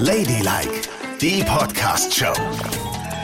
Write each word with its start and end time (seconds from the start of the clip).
Ladylike, 0.00 0.82
die 1.20 1.42
Podcast-Show. 1.42 2.32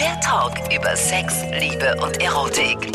Der 0.01 0.19
Talk 0.21 0.55
über 0.75 0.97
Sex, 0.97 1.45
Liebe 1.61 1.95
und 2.03 2.21
Erotik. 2.21 2.91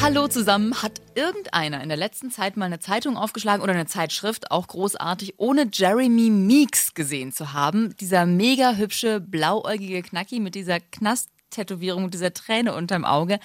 Hallo 0.00 0.28
zusammen. 0.28 0.80
Hat 0.80 1.00
irgendeiner 1.16 1.82
in 1.82 1.88
der 1.88 1.98
letzten 1.98 2.30
Zeit 2.30 2.56
mal 2.56 2.66
eine 2.66 2.78
Zeitung 2.78 3.16
aufgeschlagen 3.16 3.64
oder 3.64 3.72
eine 3.72 3.86
Zeitschrift, 3.86 4.52
auch 4.52 4.68
großartig, 4.68 5.34
ohne 5.38 5.66
Jeremy 5.72 6.30
Meeks 6.30 6.94
gesehen 6.94 7.32
zu 7.32 7.52
haben? 7.52 7.96
Dieser 7.96 8.26
mega 8.26 8.74
hübsche, 8.74 9.18
blauäugige 9.18 10.02
Knacki 10.02 10.38
mit 10.38 10.54
dieser 10.54 10.78
Knast-Tätowierung 10.78 12.04
und 12.04 12.14
dieser 12.14 12.32
Träne 12.32 12.74
unterm 12.74 13.04
Auge. 13.04 13.40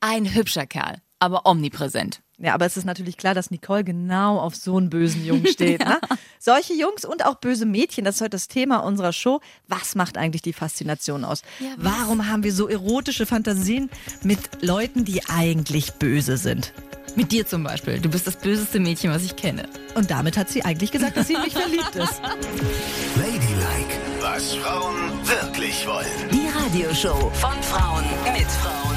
Ein 0.00 0.32
hübscher 0.32 0.66
Kerl, 0.66 1.02
aber 1.18 1.44
omnipräsent. 1.44 2.20
Ja, 2.40 2.54
aber 2.54 2.66
es 2.66 2.76
ist 2.76 2.84
natürlich 2.84 3.16
klar, 3.16 3.34
dass 3.34 3.50
Nicole 3.50 3.82
genau 3.82 4.38
auf 4.38 4.54
so 4.54 4.76
einen 4.76 4.90
bösen 4.90 5.24
Jungen 5.24 5.46
steht. 5.52 5.82
ja. 5.82 5.88
ne? 5.88 6.00
Solche 6.38 6.72
Jungs 6.72 7.04
und 7.04 7.26
auch 7.26 7.36
böse 7.36 7.66
Mädchen, 7.66 8.04
das 8.04 8.16
ist 8.16 8.20
heute 8.20 8.30
das 8.30 8.46
Thema 8.48 8.78
unserer 8.78 9.12
Show. 9.12 9.40
Was 9.66 9.96
macht 9.96 10.16
eigentlich 10.16 10.42
die 10.42 10.52
Faszination 10.52 11.24
aus? 11.24 11.42
Ja? 11.58 11.70
Warum 11.76 12.28
haben 12.28 12.44
wir 12.44 12.52
so 12.52 12.68
erotische 12.68 13.26
Fantasien 13.26 13.90
mit 14.22 14.62
Leuten, 14.62 15.04
die 15.04 15.20
eigentlich 15.28 15.94
böse 15.94 16.36
sind? 16.36 16.72
Mit 17.16 17.32
dir 17.32 17.44
zum 17.44 17.64
Beispiel. 17.64 17.98
Du 17.98 18.08
bist 18.08 18.28
das 18.28 18.36
böseste 18.36 18.78
Mädchen, 18.78 19.10
was 19.10 19.24
ich 19.24 19.34
kenne. 19.34 19.68
Und 19.96 20.08
damit 20.10 20.36
hat 20.36 20.48
sie 20.48 20.64
eigentlich 20.64 20.92
gesagt, 20.92 21.16
dass 21.16 21.26
sie 21.26 21.34
in 21.34 21.40
mich 21.42 21.54
verliebt 21.54 21.96
ist. 21.96 22.20
Ladylike, 23.16 23.98
was 24.20 24.54
Frauen 24.54 24.94
wirklich 25.24 25.84
wollen. 25.88 26.06
Die 26.30 26.46
Radioshow 26.46 27.30
von 27.34 27.60
Frauen 27.62 28.04
mit 28.32 28.46
Frauen 28.46 28.87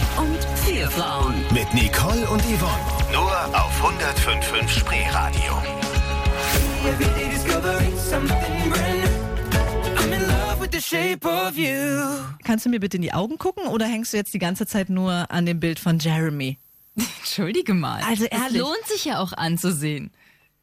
und 0.81 0.91
für 0.91 0.99
Frauen. 0.99 1.34
Mit 1.53 1.73
Nicole 1.73 2.27
und 2.30 2.41
Yvonne. 2.41 3.12
Nur 3.12 3.31
auf 3.55 3.84
105.5 3.84 4.67
Spreeradio. 4.67 5.62
Every 6.85 7.05
day 7.05 7.30
discovering 7.30 7.95
something 7.98 8.70
brand 8.70 9.04
new. 9.04 10.02
I'm 10.02 10.13
in 10.13 10.27
love 10.27 10.59
with 10.59 10.71
the 10.71 10.81
shape 10.81 11.26
of 11.27 11.57
you. 11.57 12.02
Kannst 12.44 12.66
du 12.66 12.70
mir 12.70 12.80
bitte 12.80 12.98
in 12.98 13.04
die 13.04 13.13
Augen 13.13 13.38
gucken 13.38 13.68
oder 13.68 13.85
hängst 13.85 14.13
du 14.13 14.18
jetzt 14.18 14.34
die 14.34 14.40
ganze 14.40 14.65
Zeit 14.65 14.90
nur 14.90 15.29
an 15.29 15.46
dem 15.46 15.60
Bild 15.60 15.79
von 15.79 15.99
Jeremy? 15.99 16.57
Entschuldige 17.20 17.73
mal. 17.73 18.01
Also 18.04 18.26
ehrlich. 18.26 18.60
lohnt 18.60 18.85
sich 18.88 19.05
ja 19.05 19.20
auch 19.20 19.34
anzusehen. 19.34 20.12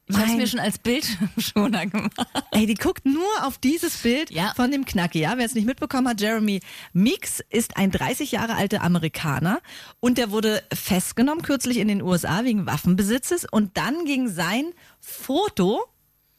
Ich 0.08 0.16
habe 0.16 0.26
Mein- 0.28 0.36
mir 0.38 0.46
schon 0.46 0.60
als 0.60 0.78
Bildschirmschoner 0.78 1.86
gemacht. 1.86 2.12
Ey, 2.52 2.66
die 2.66 2.74
guckt 2.74 3.04
nur 3.04 3.26
auf 3.42 3.58
dieses 3.58 3.96
Bild 3.98 4.30
Ja. 4.30 4.52
von 4.56 4.70
dem 4.70 4.84
Knacki, 4.86 5.20
ja? 5.20 5.34
Wer 5.36 5.44
es 5.46 5.54
nicht 5.54 5.66
mitbekommen 5.66 6.08
hat, 6.08 6.20
Jeremy 6.20 6.60
Meeks 6.94 7.40
ist 7.50 7.76
ein 7.76 7.90
30 7.90 8.32
Jahre 8.32 8.54
alter 8.56 8.82
Amerikaner 8.82 9.60
und 10.00 10.16
der 10.18 10.30
wurde 10.30 10.62
festgenommen 10.72 11.42
kürzlich 11.42 11.76
in 11.76 11.88
den 11.88 12.00
USA 12.02 12.44
wegen 12.44 12.64
Waffenbesitzes 12.66 13.44
und 13.50 13.76
dann 13.76 14.04
ging 14.06 14.28
sein 14.28 14.72
Foto 15.00 15.84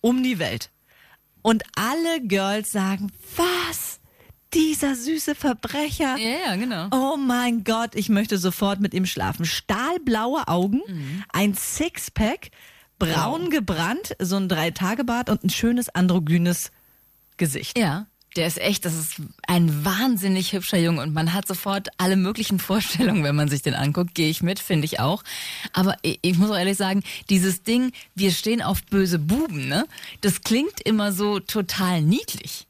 um 0.02 0.24
die 0.24 0.40
Welt. 0.40 0.72
Und 1.42 1.64
alle 1.76 2.22
Girls 2.22 2.72
sagen, 2.72 3.12
was? 3.36 4.00
Dieser 4.56 4.96
süße 4.96 5.36
Verbrecher. 5.36 6.18
Ja, 6.18 6.48
ja, 6.48 6.56
genau. 6.56 6.88
Oh 6.92 7.18
mein 7.18 7.64
Gott, 7.64 7.94
ich 7.94 8.10
möchte 8.10 8.40
sofort 8.40 8.80
mit 8.80 8.96
ihm 8.96 9.06
schlafen. 9.06 9.46
Stahlblaue 9.46 10.48
Augen, 10.48 10.82
Mhm. 10.88 11.24
ein 11.32 11.54
Sixpack, 11.54 12.50
braun 13.00 13.50
gebrannt, 13.50 14.16
so 14.20 14.36
ein 14.36 14.50
Drei-Tage-Bart 14.50 15.30
und 15.30 15.44
ein 15.44 15.50
schönes 15.50 15.90
androgynes 15.90 16.72
Gesicht. 17.38 17.78
Ja, 17.78 18.06
der 18.36 18.46
ist 18.46 18.60
echt, 18.60 18.86
das 18.86 18.94
ist 18.94 19.16
ein 19.48 19.84
wahnsinnig 19.84 20.54
hübscher 20.54 20.78
Junge 20.78 21.02
und 21.02 21.14
man 21.14 21.34
hat 21.34 21.48
sofort 21.48 21.90
alle 21.98 22.16
möglichen 22.16 22.60
Vorstellungen, 22.60 23.24
wenn 23.24 23.36
man 23.36 23.50
sich 23.50 23.62
den 23.62 23.74
anguckt. 23.74 24.14
Gehe 24.14 24.30
ich 24.30 24.44
mit, 24.44 24.60
finde 24.60 24.86
ich 24.86 25.00
auch. 25.00 25.24
Aber 25.74 25.96
ich, 26.04 26.38
muss 26.38 26.52
auch 26.52 26.58
ehrlich 26.58 26.78
sagen, 26.78 27.04
dieses 27.30 27.64
Ding, 27.64 27.92
wir 28.16 28.32
stehen 28.32 28.62
auf 28.62 28.84
böse 28.86 29.20
Buben, 29.20 29.68
ne? 29.68 29.86
Das 30.22 30.42
klingt 30.42 30.80
immer 30.82 31.12
so 31.12 31.40
total 31.40 32.02
niedlich. 32.02 32.68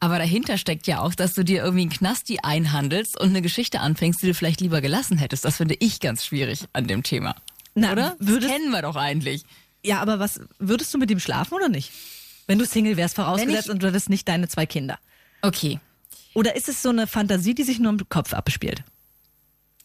Aber 0.00 0.18
dahinter 0.18 0.56
steckt 0.56 0.86
ja 0.86 1.00
auch, 1.00 1.14
dass 1.14 1.34
du 1.34 1.44
dir 1.44 1.62
irgendwie 1.62 1.82
einen 1.82 1.90
Knasti 1.90 2.38
einhandelst 2.42 3.20
und 3.20 3.28
eine 3.28 3.42
Geschichte 3.42 3.80
anfängst, 3.80 4.22
die 4.22 4.28
du 4.28 4.34
vielleicht 4.34 4.60
lieber 4.60 4.80
gelassen 4.80 5.18
hättest. 5.18 5.44
Das 5.44 5.58
finde 5.58 5.76
ich 5.78 6.00
ganz 6.00 6.24
schwierig 6.24 6.60
an 6.72 6.86
dem 6.86 7.02
Thema. 7.02 7.36
Na, 7.74 7.92
Oder? 7.92 8.16
das 8.18 8.38
kennen 8.38 8.70
wir 8.70 8.82
doch 8.82 8.96
eigentlich. 8.96 9.44
Ja, 9.84 10.00
aber 10.00 10.18
was, 10.18 10.40
würdest 10.58 10.92
du 10.92 10.98
mit 10.98 11.10
ihm 11.10 11.20
schlafen 11.20 11.54
oder 11.54 11.68
nicht? 11.68 11.92
Wenn 12.46 12.58
du 12.58 12.66
Single 12.66 12.96
wärst, 12.96 13.16
vorausgesetzt 13.16 13.66
ich- 13.66 13.70
und 13.70 13.82
du 13.82 13.86
hättest 13.86 14.10
nicht 14.10 14.28
deine 14.28 14.48
zwei 14.48 14.66
Kinder. 14.66 14.98
Okay. 15.42 15.80
Oder 16.34 16.56
ist 16.56 16.68
es 16.68 16.82
so 16.82 16.90
eine 16.90 17.06
Fantasie, 17.06 17.54
die 17.54 17.62
sich 17.62 17.78
nur 17.78 17.92
im 17.92 18.08
Kopf 18.08 18.32
abspielt? 18.34 18.84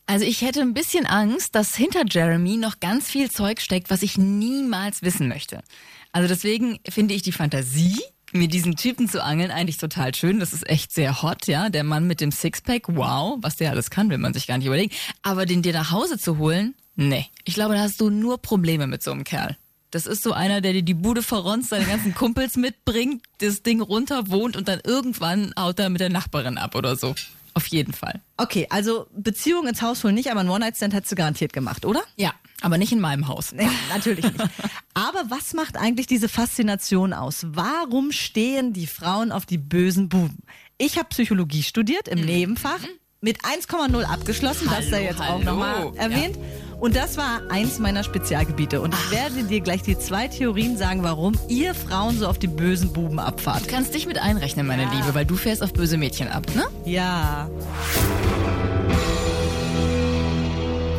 Also 0.07 0.25
ich 0.25 0.41
hätte 0.41 0.61
ein 0.61 0.73
bisschen 0.73 1.06
Angst, 1.06 1.56
dass 1.56 1.75
hinter 1.75 2.03
Jeremy 2.07 2.57
noch 2.57 2.79
ganz 2.79 3.09
viel 3.09 3.31
Zeug 3.31 3.59
steckt, 3.59 3.89
was 3.89 4.03
ich 4.03 4.17
niemals 4.17 5.01
wissen 5.01 5.28
möchte. 5.28 5.63
Also 6.12 6.27
deswegen 6.27 6.79
finde 6.88 7.16
ich 7.16 7.23
die 7.23 7.31
Fantasie, 7.31 8.00
mir 8.31 8.47
diesen 8.47 8.75
Typen 8.75 9.09
zu 9.09 9.23
angeln, 9.23 9.50
eigentlich 9.50 9.77
total 9.77 10.13
schön. 10.13 10.39
Das 10.39 10.53
ist 10.53 10.69
echt 10.69 10.94
sehr 10.94 11.23
hot, 11.23 11.47
ja. 11.47 11.69
Der 11.69 11.83
Mann 11.83 12.06
mit 12.06 12.22
dem 12.22 12.31
Sixpack, 12.31 12.83
wow, 12.88 13.38
was 13.41 13.56
der 13.56 13.72
alles 13.72 13.89
kann, 13.89 14.09
will 14.09 14.17
man 14.19 14.33
sich 14.33 14.45
gar 14.45 14.57
nicht 14.57 14.67
überlegen. 14.67 14.94
Aber 15.23 15.45
den 15.45 15.62
dir 15.62 15.73
nach 15.73 15.91
Hause 15.91 16.19
zu 16.19 16.38
holen, 16.38 16.75
nee. 16.95 17.25
Ich 17.44 17.56
glaube, 17.56 17.73
da 17.73 17.81
hast 17.81 18.00
du 18.00 18.09
nur 18.09 18.39
Probleme 18.39 18.85
mit 18.85 19.01
so 19.01 19.12
einem 19.12 19.23
Kerl. 19.23 19.57
Das 19.95 20.07
ist 20.07 20.23
so 20.23 20.33
einer, 20.33 20.59
der 20.59 20.73
dir 20.73 20.81
die 20.81 20.94
Bude 20.94 21.23
verronzt, 21.23 21.69
seine 21.69 21.85
ganzen 21.85 22.13
Kumpels 22.13 22.57
mitbringt, 22.57 23.23
das 23.38 23.63
Ding 23.63 23.79
runter 23.79 24.29
wohnt 24.29 24.57
und 24.57 24.67
dann 24.67 24.81
irgendwann 24.83 25.53
haut 25.57 25.79
er 25.79 25.89
mit 25.89 26.01
der 26.01 26.09
Nachbarin 26.09 26.57
ab 26.57 26.75
oder 26.75 26.97
so. 26.97 27.16
Auf 27.53 27.67
jeden 27.67 27.94
Fall. 27.94 28.19
Okay, 28.35 28.67
also 28.69 29.07
Beziehung 29.16 29.67
ins 29.67 29.81
Haus 29.81 30.03
holen 30.03 30.16
nicht, 30.16 30.29
aber 30.29 30.41
ein 30.41 30.50
One-Night-Stand 30.50 30.94
hättest 30.94 31.13
du 31.13 31.16
garantiert 31.16 31.53
gemacht, 31.53 31.85
oder? 31.85 32.03
Ja, 32.17 32.33
aber 32.59 32.78
nicht 32.78 32.91
in 32.91 33.00
meinem 33.00 33.29
Haus. 33.29 33.53
Nee, 33.53 33.69
natürlich 33.88 34.25
nicht. 34.25 34.44
Aber 34.94 35.23
was 35.29 35.53
macht 35.53 35.78
eigentlich 35.78 36.07
diese 36.07 36.27
Faszination 36.27 37.13
aus? 37.13 37.45
Warum 37.47 38.12
stehen 38.12 38.73
die 38.73 38.88
Frauen 38.88 39.31
auf 39.31 39.45
die 39.45 39.57
bösen 39.57 40.09
Buben? 40.09 40.39
Ich 40.77 40.97
habe 40.97 41.07
Psychologie 41.07 41.63
studiert 41.63 42.09
im 42.09 42.19
Nebenfach, 42.19 42.79
mit 43.22 43.45
1,0 43.45 44.03
abgeschlossen, 44.03 44.67
das 44.69 44.89
sei 44.89 44.97
Hallo, 44.97 45.06
jetzt 45.06 45.22
auch 45.22 45.39
hallo. 45.39 45.44
nochmal 45.45 45.95
erwähnt. 45.95 46.38
Und 46.80 46.96
das 46.96 47.18
war 47.18 47.41
eins 47.50 47.80
meiner 47.80 48.03
Spezialgebiete. 48.03 48.81
Und 48.81 48.94
ich 48.94 49.12
werde 49.12 49.44
dir 49.44 49.62
gleich 49.62 49.81
die 49.81 49.97
zwei 49.97 50.28
Theorien 50.28 50.78
sagen, 50.78 51.03
warum 51.03 51.34
ihr 51.47 51.74
Frauen 51.74 52.18
so 52.18 52.28
auf 52.28 52.38
die 52.38 52.47
bösen 52.47 52.91
Buben 52.91 53.19
abfahrt. 53.19 53.66
Du 53.66 53.68
kannst 53.68 53.94
dich 53.94 54.08
mit 54.08 54.18
einrechnen, 54.18 54.68
meine 54.68 54.84
Liebe, 54.86 55.13
weil 55.13 55.25
du 55.25 55.36
fährst 55.36 55.63
auf 55.63 55.74
böse 55.74 55.97
Mädchen 55.97 56.28
ab, 56.28 56.46
ne? 56.53 56.66
Ja. 56.86 57.50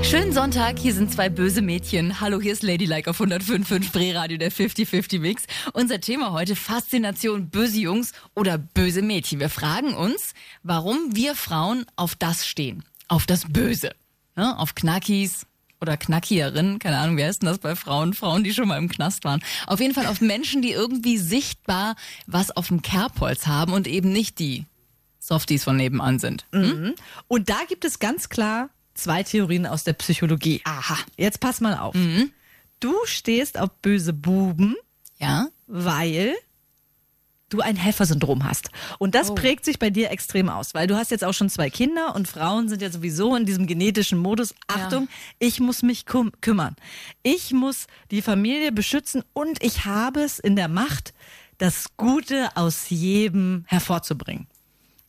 Schönen 0.02 0.32
Sonntag, 0.32 0.78
hier 0.78 0.94
sind 0.94 1.12
zwei 1.12 1.28
böse 1.28 1.62
Mädchen. 1.62 2.20
Hallo, 2.20 2.40
hier 2.40 2.52
ist 2.52 2.62
Ladylike 2.62 3.10
auf 3.10 3.20
105.5 3.20 3.82
Spreeradio, 3.82 4.38
der 4.38 4.52
50-50 4.52 5.18
Mix. 5.18 5.44
Unser 5.72 6.00
Thema 6.00 6.32
heute, 6.32 6.54
Faszination 6.54 7.50
böse 7.50 7.80
Jungs 7.80 8.12
oder 8.34 8.56
böse 8.56 9.02
Mädchen. 9.02 9.40
Wir 9.40 9.50
fragen 9.50 9.94
uns, 9.94 10.32
warum 10.62 11.16
wir 11.16 11.34
Frauen 11.34 11.86
auf 11.96 12.14
das 12.14 12.46
stehen. 12.46 12.84
Auf 13.08 13.26
das 13.26 13.46
Böse. 13.52 13.90
Ne? 14.36 14.56
Auf 14.58 14.76
Knackis 14.76 15.44
oder 15.80 15.96
Knackierinnen, 15.96 16.78
keine 16.78 16.98
Ahnung, 16.98 17.16
wie 17.16 17.24
heißt 17.24 17.42
denn 17.42 17.48
das 17.48 17.58
bei 17.58 17.76
Frauen? 17.76 18.14
Frauen, 18.14 18.44
die 18.44 18.54
schon 18.54 18.68
mal 18.68 18.78
im 18.78 18.88
Knast 18.88 19.24
waren. 19.24 19.42
Auf 19.66 19.80
jeden 19.80 19.94
Fall 19.94 20.06
auf 20.06 20.20
Menschen, 20.20 20.62
die 20.62 20.72
irgendwie 20.72 21.18
sichtbar 21.18 21.96
was 22.26 22.50
auf 22.56 22.68
dem 22.68 22.82
Kerbholz 22.82 23.46
haben 23.46 23.72
und 23.72 23.86
eben 23.86 24.10
nicht 24.12 24.38
die 24.38 24.64
Softies 25.18 25.64
von 25.64 25.76
nebenan 25.76 26.18
sind. 26.18 26.46
Und 27.28 27.48
da 27.50 27.58
gibt 27.68 27.84
es 27.84 27.98
ganz 27.98 28.28
klar 28.28 28.70
zwei 28.94 29.22
Theorien 29.22 29.66
aus 29.66 29.84
der 29.84 29.92
Psychologie. 29.94 30.60
Aha. 30.64 30.96
Jetzt 31.16 31.40
pass 31.40 31.60
mal 31.60 31.74
auf. 31.76 31.94
Du 32.80 32.94
stehst 33.04 33.58
auf 33.58 33.70
böse 33.82 34.12
Buben, 34.12 34.76
Ja? 35.18 35.48
weil 35.66 36.34
du 37.48 37.60
ein 37.60 37.76
Helfersyndrom 37.76 38.44
hast. 38.44 38.70
Und 38.98 39.14
das 39.14 39.34
prägt 39.34 39.64
sich 39.64 39.78
bei 39.78 39.90
dir 39.90 40.10
extrem 40.10 40.48
aus, 40.48 40.74
weil 40.74 40.86
du 40.86 40.96
hast 40.96 41.10
jetzt 41.10 41.24
auch 41.24 41.32
schon 41.32 41.48
zwei 41.48 41.70
Kinder 41.70 42.14
und 42.14 42.26
Frauen 42.28 42.68
sind 42.68 42.82
ja 42.82 42.90
sowieso 42.90 43.36
in 43.36 43.46
diesem 43.46 43.66
genetischen 43.66 44.18
Modus. 44.18 44.54
Achtung, 44.66 45.08
ich 45.38 45.60
muss 45.60 45.82
mich 45.82 46.06
kum 46.06 46.32
kümmern. 46.40 46.76
Ich 47.22 47.52
muss 47.52 47.86
die 48.10 48.22
Familie 48.22 48.72
beschützen 48.72 49.22
und 49.32 49.62
ich 49.62 49.84
habe 49.84 50.20
es 50.20 50.38
in 50.38 50.56
der 50.56 50.68
Macht, 50.68 51.14
das 51.58 51.96
Gute 51.96 52.48
aus 52.54 52.90
jedem 52.90 53.64
hervorzubringen. 53.66 54.46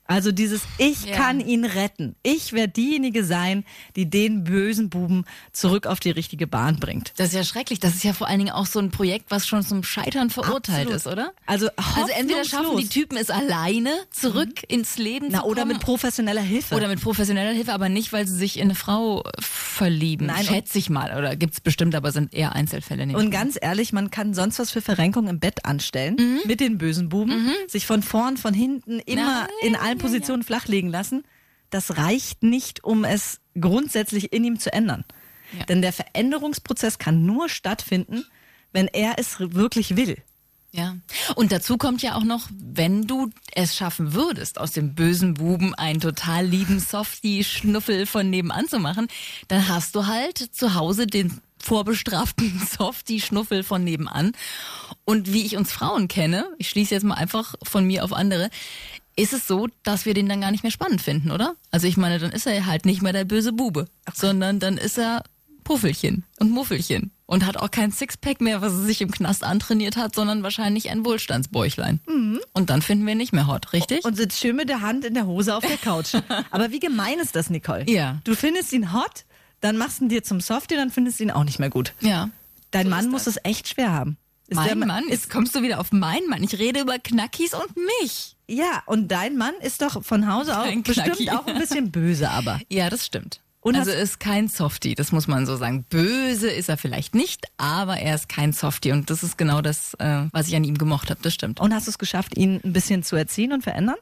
Also 0.08 0.32
dieses 0.32 0.62
Ich 0.78 1.06
Ja. 1.06 1.16
kann 1.16 1.40
ihn 1.40 1.66
retten. 1.66 2.16
Ich 2.24 2.54
werde 2.54 2.74
diejenige 2.74 3.24
sein, 3.26 3.66
die 3.96 4.10
den 4.10 4.44
bösen 4.44 4.90
Buben 4.90 5.26
zurück 5.52 5.86
auf 5.86 6.00
die 6.00 6.12
richtige 6.12 6.48
Bahn 6.48 6.78
bringt. 6.80 7.14
Das 7.18 7.28
ist 7.30 7.34
ja 7.34 7.44
schrecklich. 7.44 7.80
Das 7.80 7.94
ist 7.96 8.04
ja 8.04 8.14
vor 8.14 8.28
allen 8.28 8.40
Dingen 8.40 8.52
auch 8.52 8.66
so 8.66 8.80
ein 8.80 8.90
Projekt, 8.90 9.30
was 9.32 9.48
schon 9.48 9.64
zum 9.64 9.84
Scheitern 9.84 10.30
verurteilt 10.30 10.88
Absolut. 10.92 10.96
ist, 10.96 11.08
oder? 11.08 11.34
Also, 11.46 11.68
Also 11.96 12.12
entweder 12.18 12.44
schaffen 12.46 12.78
die 12.78 12.88
Typen 12.88 13.18
es 13.18 13.30
alleine 13.30 13.92
zurück 14.12 14.64
ins 14.68 14.98
Leben 14.98 15.28
Na, 15.30 15.42
zu 15.42 15.46
oder 15.46 15.62
kommen, 15.64 15.74
mit 15.74 15.82
professioneller 15.82 16.42
Hilfe. 16.42 16.76
oder 16.76 16.88
mit 16.88 17.02
professioneller 17.02 17.52
Hilfe, 17.52 17.74
aber 17.74 17.90
nicht, 17.90 18.14
weil 18.14 18.26
sie 18.28 18.36
sich 18.36 18.58
in 18.58 18.64
eine 18.64 18.76
Frau 18.76 19.24
verlieben. 19.40 20.28
Nein, 20.28 20.46
Schätze 20.46 20.78
ich 20.78 20.90
mal. 20.90 21.18
Oder 21.18 21.36
gibt's 21.36 21.60
bestimmt, 21.62 21.96
aber 21.96 22.12
sind 22.12 22.34
eher 22.34 22.54
Einzelfälle. 22.54 23.06
nehme 23.06 23.18
und 23.20 23.26
an. 23.26 23.32
ganz 23.32 23.58
ehrlich, 23.62 23.94
man 23.94 24.12
kann 24.12 24.34
sonst 24.34 24.60
was 24.60 24.72
für 24.72 24.82
Verrenkungen 24.82 25.30
im 25.30 25.40
Bett 25.40 25.66
anstellen 25.66 26.16
mit 26.46 26.60
den 26.60 26.78
bösen 26.78 27.10
Buben, 27.10 27.52
sich 27.68 27.86
von 27.86 28.02
vorn, 28.04 28.38
von 28.38 28.54
hinten 28.54 29.00
immer 29.00 29.42
Nein, 29.42 29.48
in 29.62 29.76
allen 29.76 29.97
Positionen 29.98 30.44
flachlegen 30.44 30.90
lassen. 30.90 31.24
Das 31.70 31.98
reicht 31.98 32.44
nicht, 32.44 32.84
um 32.84 33.04
es 33.04 33.40
grundsätzlich 33.60 34.32
in 34.34 34.44
ihm 34.44 34.60
zu 34.60 34.72
ändern. 34.72 35.04
Ja. 35.58 35.66
Denn 35.66 35.82
der 35.82 35.94
Veränderungsprozess 35.94 36.98
kann 36.98 37.26
nur 37.26 37.50
stattfinden, 37.50 38.26
wenn 38.72 38.88
er 38.88 39.16
es 39.18 39.40
wirklich 39.40 39.96
will. 39.96 40.18
Ja. 40.72 40.98
Und 41.36 41.52
dazu 41.52 41.78
kommt 41.78 42.02
ja 42.02 42.16
auch 42.16 42.24
noch, 42.24 42.50
wenn 42.52 43.08
du 43.08 43.30
es 43.54 43.76
schaffen 43.76 44.14
würdest, 44.14 44.60
aus 44.60 44.72
dem 44.72 44.96
bösen 44.96 45.34
Buben 45.34 45.74
einen 45.74 46.02
total 46.02 46.46
lieben 46.46 46.80
Softie-Schnuffel 46.80 48.06
von 48.06 48.30
nebenan 48.30 48.68
zu 48.68 48.80
machen, 48.80 49.08
dann 49.48 49.68
hast 49.70 49.96
du 49.96 50.08
halt 50.08 50.38
zu 50.38 50.76
Hause 50.76 51.08
den 51.08 51.42
vorbestraften 51.58 52.62
Softie-Schnuffel 52.78 53.64
von 53.64 53.84
nebenan. 53.84 54.34
Und 55.06 55.34
wie 55.34 55.46
ich 55.46 55.58
uns 55.58 55.72
Frauen 55.72 56.08
kenne, 56.08 56.46
ich 56.58 56.70
schließe 56.70 56.94
jetzt 56.94 57.04
mal 57.04 57.16
einfach 57.16 57.56
von 57.64 57.86
mir 57.86 58.04
auf 58.04 58.14
andere, 58.14 58.50
ist 59.18 59.34
es 59.34 59.48
so, 59.48 59.68
dass 59.84 60.06
wir 60.06 60.14
den 60.14 60.30
dann 60.30 60.40
gar 60.42 60.52
nicht 60.52 60.64
mehr 60.64 60.72
spannend 60.72 61.02
finden, 61.02 61.32
oder? 61.32 61.56
Also 61.72 61.88
ich 61.88 61.98
meine, 61.98 62.20
dann 62.20 62.32
ist 62.32 62.48
er 62.48 62.66
halt 62.66 62.86
nicht 62.86 63.02
mehr 63.02 63.12
der 63.14 63.26
böse 63.26 63.52
Bube, 63.52 63.88
sondern 64.14 64.60
dann 64.60 64.78
ist 64.78 64.98
er 64.98 65.24
Puffelchen 65.66 66.24
und 66.40 66.50
Muffelchen 66.52 67.12
und 67.26 67.46
hat 67.46 67.58
auch 67.58 67.70
kein 67.72 67.92
Sixpack 67.92 68.40
mehr, 68.40 68.62
was 68.62 68.72
er 68.74 68.80
sich 68.86 69.02
im 69.02 69.12
Knast 69.12 69.44
antrainiert 69.44 69.98
hat, 69.98 70.16
sondern 70.16 70.42
wahrscheinlich 70.44 70.90
ein 70.90 71.04
Wohlstandsbäuchlein. 71.04 72.00
Und 72.54 72.70
dann 72.70 72.82
finden 72.82 73.06
wir 73.06 73.12
ihn 73.14 73.18
nicht 73.18 73.34
mehr 73.34 73.48
hot, 73.48 73.74
richtig? 73.74 74.06
Und 74.06 74.16
sitzt 74.16 74.40
schön 74.40 74.56
mit 74.56 74.70
der 74.70 74.80
Hand 74.82 75.04
in 75.04 75.14
der 75.14 75.26
Hose 75.26 75.54
auf 75.56 75.66
der 75.66 75.76
Couch. 75.78 76.14
Aber 76.52 76.72
wie 76.72 76.80
gemein 76.80 77.20
ist 77.20 77.36
das, 77.36 77.50
Nicole? 77.50 77.84
Ja. 77.90 78.22
Du 78.24 78.34
findest 78.36 78.72
ihn 78.72 78.94
hot, 78.94 79.26
dann 79.60 79.76
machst 79.78 80.00
du 80.00 80.06
ihn 80.06 80.10
dir 80.10 80.24
zum 80.24 80.40
Softie, 80.40 80.76
dann 80.76 80.90
findest 80.90 81.20
du 81.20 81.24
ihn 81.24 81.32
auch 81.32 81.44
nicht 81.44 81.60
mehr 81.60 81.70
gut. 81.70 81.94
ja. 82.00 82.30
Dein 82.72 82.84
So 82.86 82.90
Mann 82.90 83.06
ist 83.06 83.12
muss 83.12 83.24
das. 83.24 83.38
es 83.38 83.46
echt 83.46 83.68
schwer 83.70 83.92
haben. 83.94 84.18
Ist 84.48 84.56
Mein 84.58 84.68
der- 84.80 84.88
Mann, 84.88 85.04
jetzt 85.10 85.30
kommst 85.30 85.56
du 85.56 85.62
wieder 85.64 85.80
auf 85.80 85.92
meinen 85.94 86.30
Mann. 86.30 86.44
Ich 86.44 86.58
rede 86.60 86.82
über 86.82 87.00
Knackis 87.00 87.54
und 87.54 87.76
mich. 88.02 88.36
Ja, 88.50 88.82
und 88.86 89.10
dein 89.10 89.36
Mann 89.36 89.56
ist 89.62 89.82
doch 89.82 90.04
von 90.04 90.32
Hause 90.32 90.58
aus 90.58 90.68
bestimmt 90.84 91.32
auch 91.34 91.46
ein 91.48 91.60
bisschen 91.60 91.92
böse, 91.92 92.30
aber. 92.30 92.60
Ja, 92.70 92.90
das 92.90 93.06
stimmt. 93.06 93.42
Und 93.68 93.76
also 93.76 93.92
ist 93.92 94.20
kein 94.20 94.48
Softie, 94.48 94.96
das 94.96 95.12
muss 95.12 95.28
man 95.28 95.46
so 95.46 95.56
sagen. 95.58 95.86
Böse 95.90 96.50
ist 96.50 96.70
er 96.70 96.78
vielleicht 96.78 97.16
nicht, 97.16 97.46
aber 97.58 97.98
er 97.98 98.16
ist 98.16 98.30
kein 98.30 98.54
Softie 98.54 98.92
und 98.92 99.10
das 99.10 99.24
ist 99.24 99.38
genau 99.38 99.62
das, 99.62 99.94
äh, 99.96 100.24
was 100.32 100.48
ich 100.48 100.56
an 100.56 100.64
ihm 100.64 100.78
gemocht 100.78 101.10
habe. 101.10 101.20
Das 101.22 101.34
stimmt. 101.34 101.60
Und 101.60 101.74
hast 101.74 101.88
du 101.88 101.92
es 101.92 101.98
geschafft, 101.98 102.38
ihn 102.38 102.62
ein 102.64 102.74
bisschen 102.74 103.04
zu 103.04 103.16
erziehen 103.16 103.52
und 103.54 103.64
verändern? 103.64 103.96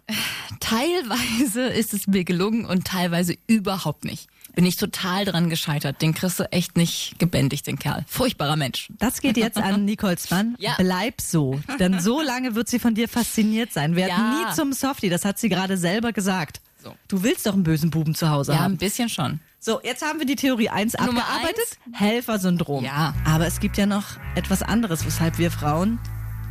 Teilweise 0.60 1.62
ist 1.68 1.94
es 1.94 2.08
mir 2.08 2.24
gelungen 2.24 2.66
und 2.66 2.86
teilweise 2.86 3.36
überhaupt 3.48 4.06
nicht. 4.06 4.28
Bin 4.56 4.66
ich 4.66 4.78
total 4.78 5.26
dran 5.26 5.50
gescheitert. 5.50 6.02
Den 6.02 6.14
kriegst 6.14 6.40
du 6.40 6.50
echt 6.52 6.78
nicht 6.78 7.16
gebändigt, 7.20 7.68
den 7.68 7.78
Kerl. 7.78 8.06
Furchtbarer 8.08 8.56
Mensch. 8.56 8.88
Das 9.00 9.20
geht 9.20 9.36
jetzt 9.36 9.58
an 9.58 9.84
Nicoles 9.84 10.30
Mann. 10.32 10.56
Ja. 10.60 10.76
Bleib 10.78 11.20
so. 11.20 11.60
Denn 11.78 12.00
so 12.00 12.22
lange 12.22 12.56
wird 12.56 12.70
sie 12.70 12.80
von 12.80 12.96
dir 12.96 13.10
fasziniert 13.10 13.74
sein. 13.74 13.96
Wir 13.98 14.08
Ja. 14.08 14.18
nie 14.48 14.56
zum 14.56 14.72
Softie, 14.72 15.10
das 15.10 15.26
hat 15.26 15.38
sie 15.40 15.50
gerade 15.50 15.76
selber 15.78 16.14
gesagt. 16.14 16.62
So. 16.82 16.96
Du 17.10 17.22
willst 17.24 17.46
doch 17.46 17.54
einen 17.54 17.64
bösen 17.64 17.90
Buben 17.90 18.16
zu 18.16 18.30
Hause 18.30 18.54
Ja, 18.54 18.60
haben. 18.60 18.76
ein 18.76 18.78
bisschen 18.78 19.10
schon. 19.10 19.40
So, 19.66 19.82
jetzt 19.82 20.06
haben 20.06 20.20
wir 20.20 20.28
die 20.28 20.36
Theorie 20.36 20.70
1 20.70 20.94
Nummer 20.94 21.24
abgearbeitet. 21.24 21.80
Helfersyndrom. 21.92 22.86
Ja. 22.86 23.16
Aber 23.26 23.48
es 23.48 23.60
gibt 23.60 23.78
ja 23.78 23.88
noch 23.88 24.04
etwas 24.36 24.62
anderes, 24.62 25.08
weshalb 25.08 25.40
wir 25.40 25.50
Frauen, 25.50 25.98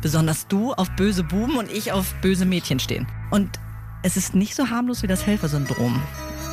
besonders 0.01 0.47
du, 0.49 0.73
auf 0.73 0.89
böse 0.97 1.23
Buben 1.23 1.55
und 1.55 1.71
ich 1.71 1.93
auf 1.93 2.13
böse 2.15 2.43
Mädchen 2.43 2.77
stehen. 2.77 3.07
Und 3.31 3.57
es 4.03 4.17
ist 4.17 4.35
nicht 4.35 4.53
so 4.53 4.69
harmlos 4.69 5.01
wie 5.01 5.07
das 5.07 5.25
Helfersyndrom. 5.25 6.03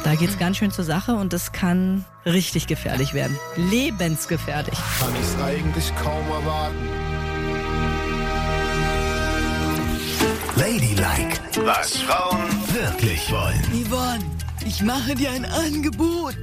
Da 0.04 0.14
geht's 0.14 0.38
ganz 0.38 0.56
schön 0.56 0.70
zur 0.70 0.84
Sache 0.84 1.16
und 1.16 1.32
es 1.32 1.50
kann 1.50 2.04
richtig 2.26 2.68
gefährlich 2.68 3.12
werden. 3.12 3.36
Lebensgefährlich. 3.56 4.78
Kann 5.00 5.12
ich's 5.20 5.34
eigentlich 5.42 5.92
kaum 5.96 6.28
erwarten. 6.28 6.88
Ladylike, 10.54 11.40
was 11.64 11.96
Frauen 11.96 12.48
wirklich 12.72 13.32
wollen. 13.32 13.84
Yvonne, 13.84 14.24
ich 14.66 14.82
mache 14.82 15.14
dir 15.14 15.30
ein 15.32 15.44
Angebot, 15.44 16.36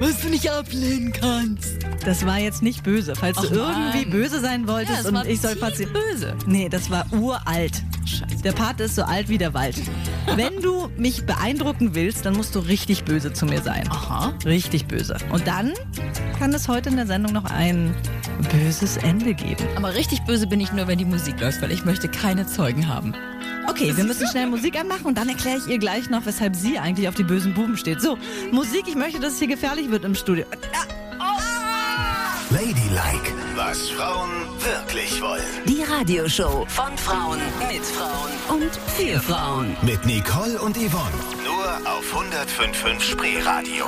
was 0.00 0.20
du 0.20 0.28
nicht 0.28 0.50
ablehnen 0.50 1.12
kannst. 1.12 1.78
Das 2.04 2.26
war 2.26 2.38
jetzt 2.38 2.62
nicht 2.62 2.82
böse. 2.82 3.14
Falls 3.16 3.36
du 3.38 3.46
Ach, 3.46 3.50
irgendwie 3.78 4.02
Mann. 4.02 4.10
böse 4.10 4.40
sein 4.40 4.68
wolltest 4.68 5.04
das 5.04 5.06
und 5.06 5.26
ich 5.26 5.40
soll 5.40 5.56
Fazit. 5.56 5.88
böse. 5.92 6.34
Nee, 6.46 6.68
das 6.68 6.90
war 6.90 7.06
uralt. 7.12 7.82
Scheiße. 8.04 8.42
Der 8.42 8.52
Part 8.52 8.80
ist 8.80 8.94
so 8.96 9.02
alt 9.04 9.30
wie 9.30 9.38
der 9.38 9.54
Wald. 9.54 9.76
Wenn 10.36 10.60
du 10.60 10.90
mich 10.98 11.24
beeindrucken 11.24 11.94
willst, 11.94 12.26
dann 12.26 12.36
musst 12.36 12.54
du 12.54 12.58
richtig 12.58 13.04
böse 13.04 13.32
zu 13.32 13.46
mir 13.46 13.62
sein. 13.62 13.88
Aha. 13.90 14.34
Richtig 14.44 14.86
böse. 14.86 15.16
Und 15.32 15.46
dann 15.46 15.72
kann 16.38 16.52
es 16.52 16.68
heute 16.68 16.90
in 16.90 16.96
der 16.96 17.06
Sendung 17.06 17.32
noch 17.32 17.46
ein 17.46 17.94
böses 18.52 18.98
Ende 18.98 19.32
geben. 19.32 19.64
Aber 19.76 19.94
richtig 19.94 20.20
böse 20.26 20.46
bin 20.46 20.60
ich 20.60 20.72
nur, 20.72 20.86
wenn 20.86 20.98
die 20.98 21.04
Musik 21.06 21.40
läuft, 21.40 21.62
weil 21.62 21.72
ich 21.72 21.86
möchte 21.86 22.08
keine 22.08 22.46
Zeugen 22.46 22.86
haben. 22.88 23.14
Okay, 23.66 23.96
wir 23.96 24.04
müssen 24.04 24.26
schnell 24.28 24.46
Musik 24.46 24.78
anmachen 24.78 25.06
und 25.06 25.18
dann 25.18 25.28
erkläre 25.28 25.58
ich 25.58 25.66
ihr 25.66 25.78
gleich 25.78 26.10
noch, 26.10 26.26
weshalb 26.26 26.54
sie 26.54 26.78
eigentlich 26.78 27.08
auf 27.08 27.14
die 27.14 27.24
bösen 27.24 27.54
Buben 27.54 27.76
steht. 27.76 28.00
So, 28.00 28.18
Musik, 28.52 28.84
ich 28.86 28.94
möchte, 28.94 29.20
dass 29.20 29.34
es 29.34 29.38
hier 29.38 29.48
gefährlich 29.48 29.90
wird 29.90 30.04
im 30.04 30.14
Studio. 30.14 30.44
Ladylike, 32.50 33.32
was 33.56 33.88
Frauen 33.90 34.30
wirklich 34.60 35.20
wollen. 35.20 35.42
Die 35.66 35.82
Radioshow 35.82 36.64
von 36.68 36.96
Frauen 36.98 37.40
mit 37.68 37.84
Frauen 37.84 38.60
und 38.60 38.76
für 38.96 39.18
Frauen. 39.18 39.76
Mit 39.82 40.06
Nicole 40.06 40.60
und 40.60 40.76
Yvonne. 40.76 41.18
Nur 41.44 41.90
auf 41.90 42.14
105.5 42.14 43.00
Spreeradio. 43.00 43.86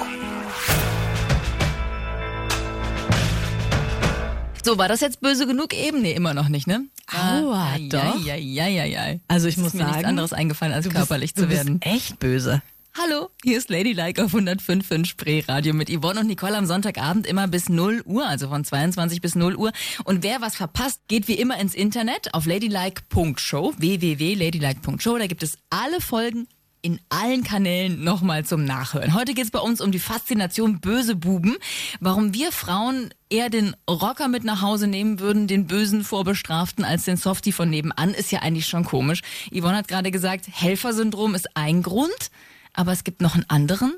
So, 4.66 4.78
war 4.78 4.88
das 4.88 5.00
jetzt 5.00 5.20
böse 5.20 5.46
genug? 5.46 5.72
Eben? 5.72 6.02
Nee, 6.02 6.10
immer 6.10 6.34
noch 6.34 6.48
nicht, 6.48 6.66
ne? 6.66 6.86
Aua, 7.14 7.74
Ah, 7.74 7.78
doch. 7.78 8.18
Ja, 8.26 8.34
ja, 8.34 8.66
ja, 8.66 8.84
ja, 8.84 9.06
ja. 9.06 9.18
Also 9.28 9.46
ich 9.46 9.58
muss 9.58 9.74
mir 9.74 9.84
nichts 9.84 9.94
sagen, 9.98 10.06
anderes 10.06 10.32
eingefallen, 10.32 10.74
als 10.74 10.86
Du 10.86 10.90
körperlich 10.90 11.34
bist, 11.34 11.46
zu 11.46 11.54
werden. 11.54 11.78
Bist 11.78 11.94
echt 11.94 12.18
böse. 12.18 12.62
Hallo, 12.98 13.28
hier 13.44 13.58
ist 13.58 13.70
Ladylike 13.70 14.24
auf 14.24 14.34
105.5 14.34 15.04
Spreeradio 15.04 15.72
mit 15.72 15.88
Yvonne 15.88 16.18
und 16.18 16.26
Nicole 16.26 16.56
am 16.56 16.66
Sonntagabend 16.66 17.28
immer 17.28 17.46
bis 17.46 17.68
0 17.68 18.02
Uhr, 18.06 18.26
also 18.26 18.48
von 18.48 18.64
22 18.64 19.20
bis 19.20 19.36
0 19.36 19.54
Uhr. 19.54 19.70
Und 20.02 20.24
wer 20.24 20.40
was 20.40 20.56
verpasst, 20.56 21.00
geht 21.06 21.28
wie 21.28 21.34
immer 21.34 21.60
ins 21.60 21.74
Internet 21.76 22.34
auf 22.34 22.44
ladylike.show, 22.46 23.72
www.ladylike.show. 23.76 25.16
Da 25.16 25.28
gibt 25.28 25.44
es 25.44 25.58
alle 25.70 26.00
Folgen 26.00 26.48
in 26.86 27.00
allen 27.08 27.42
Kanälen 27.42 28.04
nochmal 28.04 28.44
zum 28.44 28.64
Nachhören. 28.64 29.12
Heute 29.12 29.34
geht 29.34 29.46
es 29.46 29.50
bei 29.50 29.58
uns 29.58 29.80
um 29.80 29.90
die 29.90 29.98
Faszination 29.98 30.78
böse 30.78 31.16
Buben, 31.16 31.56
warum 31.98 32.32
wir 32.32 32.52
Frauen 32.52 33.12
eher 33.28 33.50
den 33.50 33.74
Rocker 33.90 34.28
mit 34.28 34.44
nach 34.44 34.62
Hause 34.62 34.86
nehmen 34.86 35.18
würden, 35.18 35.48
den 35.48 35.66
bösen 35.66 36.04
Vorbestraften, 36.04 36.84
als 36.84 37.04
den 37.04 37.16
Softie 37.16 37.50
von 37.50 37.68
nebenan, 37.68 38.14
ist 38.14 38.30
ja 38.30 38.38
eigentlich 38.38 38.68
schon 38.68 38.84
komisch. 38.84 39.22
Yvonne 39.50 39.78
hat 39.78 39.88
gerade 39.88 40.12
gesagt, 40.12 40.46
Helfersyndrom 40.48 41.34
ist 41.34 41.56
ein 41.56 41.82
Grund, 41.82 42.30
aber 42.72 42.92
es 42.92 43.02
gibt 43.02 43.20
noch 43.20 43.34
einen 43.34 43.50
anderen. 43.50 43.96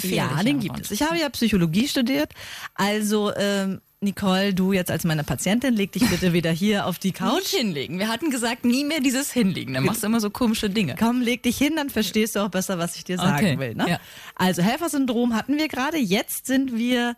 Ja, 0.00 0.40
den 0.44 0.60
gibt 0.60 0.78
es. 0.78 0.92
Ich 0.92 1.02
habe 1.02 1.18
ja 1.18 1.28
Psychologie 1.30 1.88
studiert. 1.88 2.34
Also, 2.76 3.34
ähm, 3.34 3.80
Nicole, 4.00 4.54
du 4.54 4.72
jetzt 4.72 4.92
als 4.92 5.02
meine 5.02 5.24
Patientin, 5.24 5.74
leg 5.74 5.90
dich 5.90 6.08
bitte 6.08 6.32
wieder 6.32 6.52
hier 6.52 6.86
auf 6.86 7.00
die 7.00 7.08
Nicht 7.08 7.18
Couch. 7.18 7.48
hinlegen. 7.48 7.98
Wir 7.98 8.08
hatten 8.08 8.30
gesagt, 8.30 8.64
nie 8.64 8.84
mehr 8.84 9.00
dieses 9.00 9.32
Hinlegen. 9.32 9.74
Dann 9.74 9.84
machst 9.84 10.02
du 10.04 10.06
immer 10.06 10.20
so 10.20 10.30
komische 10.30 10.70
Dinge. 10.70 10.94
Komm, 10.96 11.20
leg 11.20 11.42
dich 11.42 11.58
hin, 11.58 11.74
dann 11.74 11.90
verstehst 11.90 12.36
du 12.36 12.40
auch 12.40 12.48
besser, 12.48 12.78
was 12.78 12.94
ich 12.94 13.02
dir 13.02 13.16
sagen 13.16 13.36
Okay, 13.36 13.58
will. 13.58 13.74
Ne? 13.74 13.88
ja. 13.90 14.00
Also 14.36 14.62
Helfersyndrom 14.62 15.34
hatten 15.34 15.56
wir 15.58 15.66
gerade. 15.66 15.98
Jetzt 15.98 16.46
sind 16.46 16.76
wir 16.76 17.16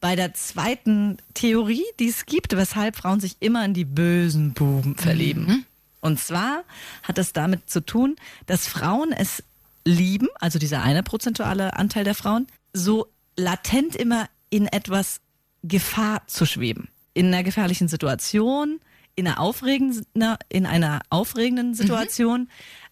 bei 0.00 0.16
der 0.16 0.34
zweiten 0.34 1.16
Theorie, 1.32 1.84
die 1.98 2.08
es 2.08 2.26
gibt, 2.26 2.54
weshalb 2.54 2.96
Frauen 2.96 3.20
sich 3.20 3.36
immer 3.40 3.64
in 3.64 3.72
die 3.72 3.86
bösen 3.86 4.52
Buben 4.52 4.96
verlieben. 4.96 5.46
Mhm. 5.46 5.64
Und 6.00 6.20
zwar 6.20 6.62
hat 7.04 7.16
das 7.16 7.32
damit 7.32 7.70
zu 7.70 7.80
tun, 7.84 8.16
dass 8.46 8.68
Frauen 8.68 9.12
es 9.12 9.42
lieben, 9.86 10.28
also 10.40 10.58
dieser 10.58 10.82
eine 10.82 11.02
prozentuale 11.02 11.74
Anteil 11.76 12.04
der 12.04 12.14
Frauen, 12.14 12.46
so 12.74 13.06
latent 13.36 13.96
immer 13.96 14.28
in 14.50 14.66
etwas 14.66 15.20
Gefahr 15.62 16.26
zu 16.26 16.46
schweben. 16.46 16.88
In 17.14 17.26
einer 17.26 17.42
gefährlichen 17.42 17.88
Situation, 17.88 18.80
in 19.16 19.26
einer 19.26 19.40
aufregenden, 19.40 20.06
in 20.48 20.66
einer 20.66 21.00
aufregenden 21.10 21.74
Situation. 21.74 22.48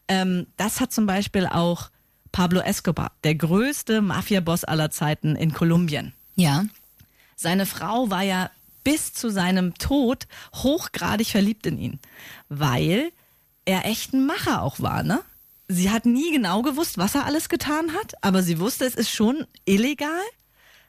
Ähm, 0.08 0.46
das 0.56 0.80
hat 0.80 0.92
zum 0.92 1.06
Beispiel 1.06 1.46
auch 1.46 1.90
Pablo 2.32 2.61
Escobar, 2.61 3.12
der 3.25 3.35
größte 3.35 4.02
Mafia-Boss 4.02 4.64
aller 4.64 4.90
Zeiten 4.90 5.37
in 5.37 5.52
Kolumbien. 5.52 6.12
Ja. 6.35 6.64
Seine 7.35 7.66
Frau 7.66 8.11
war 8.11 8.23
ja 8.23 8.50
bis 8.85 9.12
zu 9.12 9.30
seinem 9.30 9.75
Tod 9.75 10.26
hochgradig 10.54 11.28
verliebt 11.28 11.66
in 11.66 11.78
ihn, 11.78 11.99
weil 12.49 13.11
er 13.64 13.85
echt 13.85 14.12
ein 14.12 14.26
Macher 14.26 14.62
auch 14.62 14.80
war, 14.80 15.02
ne? 15.02 15.23
Sie 15.68 15.90
hat 15.90 16.06
nie 16.06 16.30
genau 16.30 16.62
gewusst, 16.62 16.96
was 16.96 17.16
er 17.16 17.26
alles 17.26 17.49
getan 17.49 17.92
hat, 17.94 18.14
aber 18.23 18.42
sie 18.42 18.61
wusste, 18.61 18.85
es 18.85 18.94
ist 18.94 19.11
schon 19.11 19.46
illegal, 19.64 20.23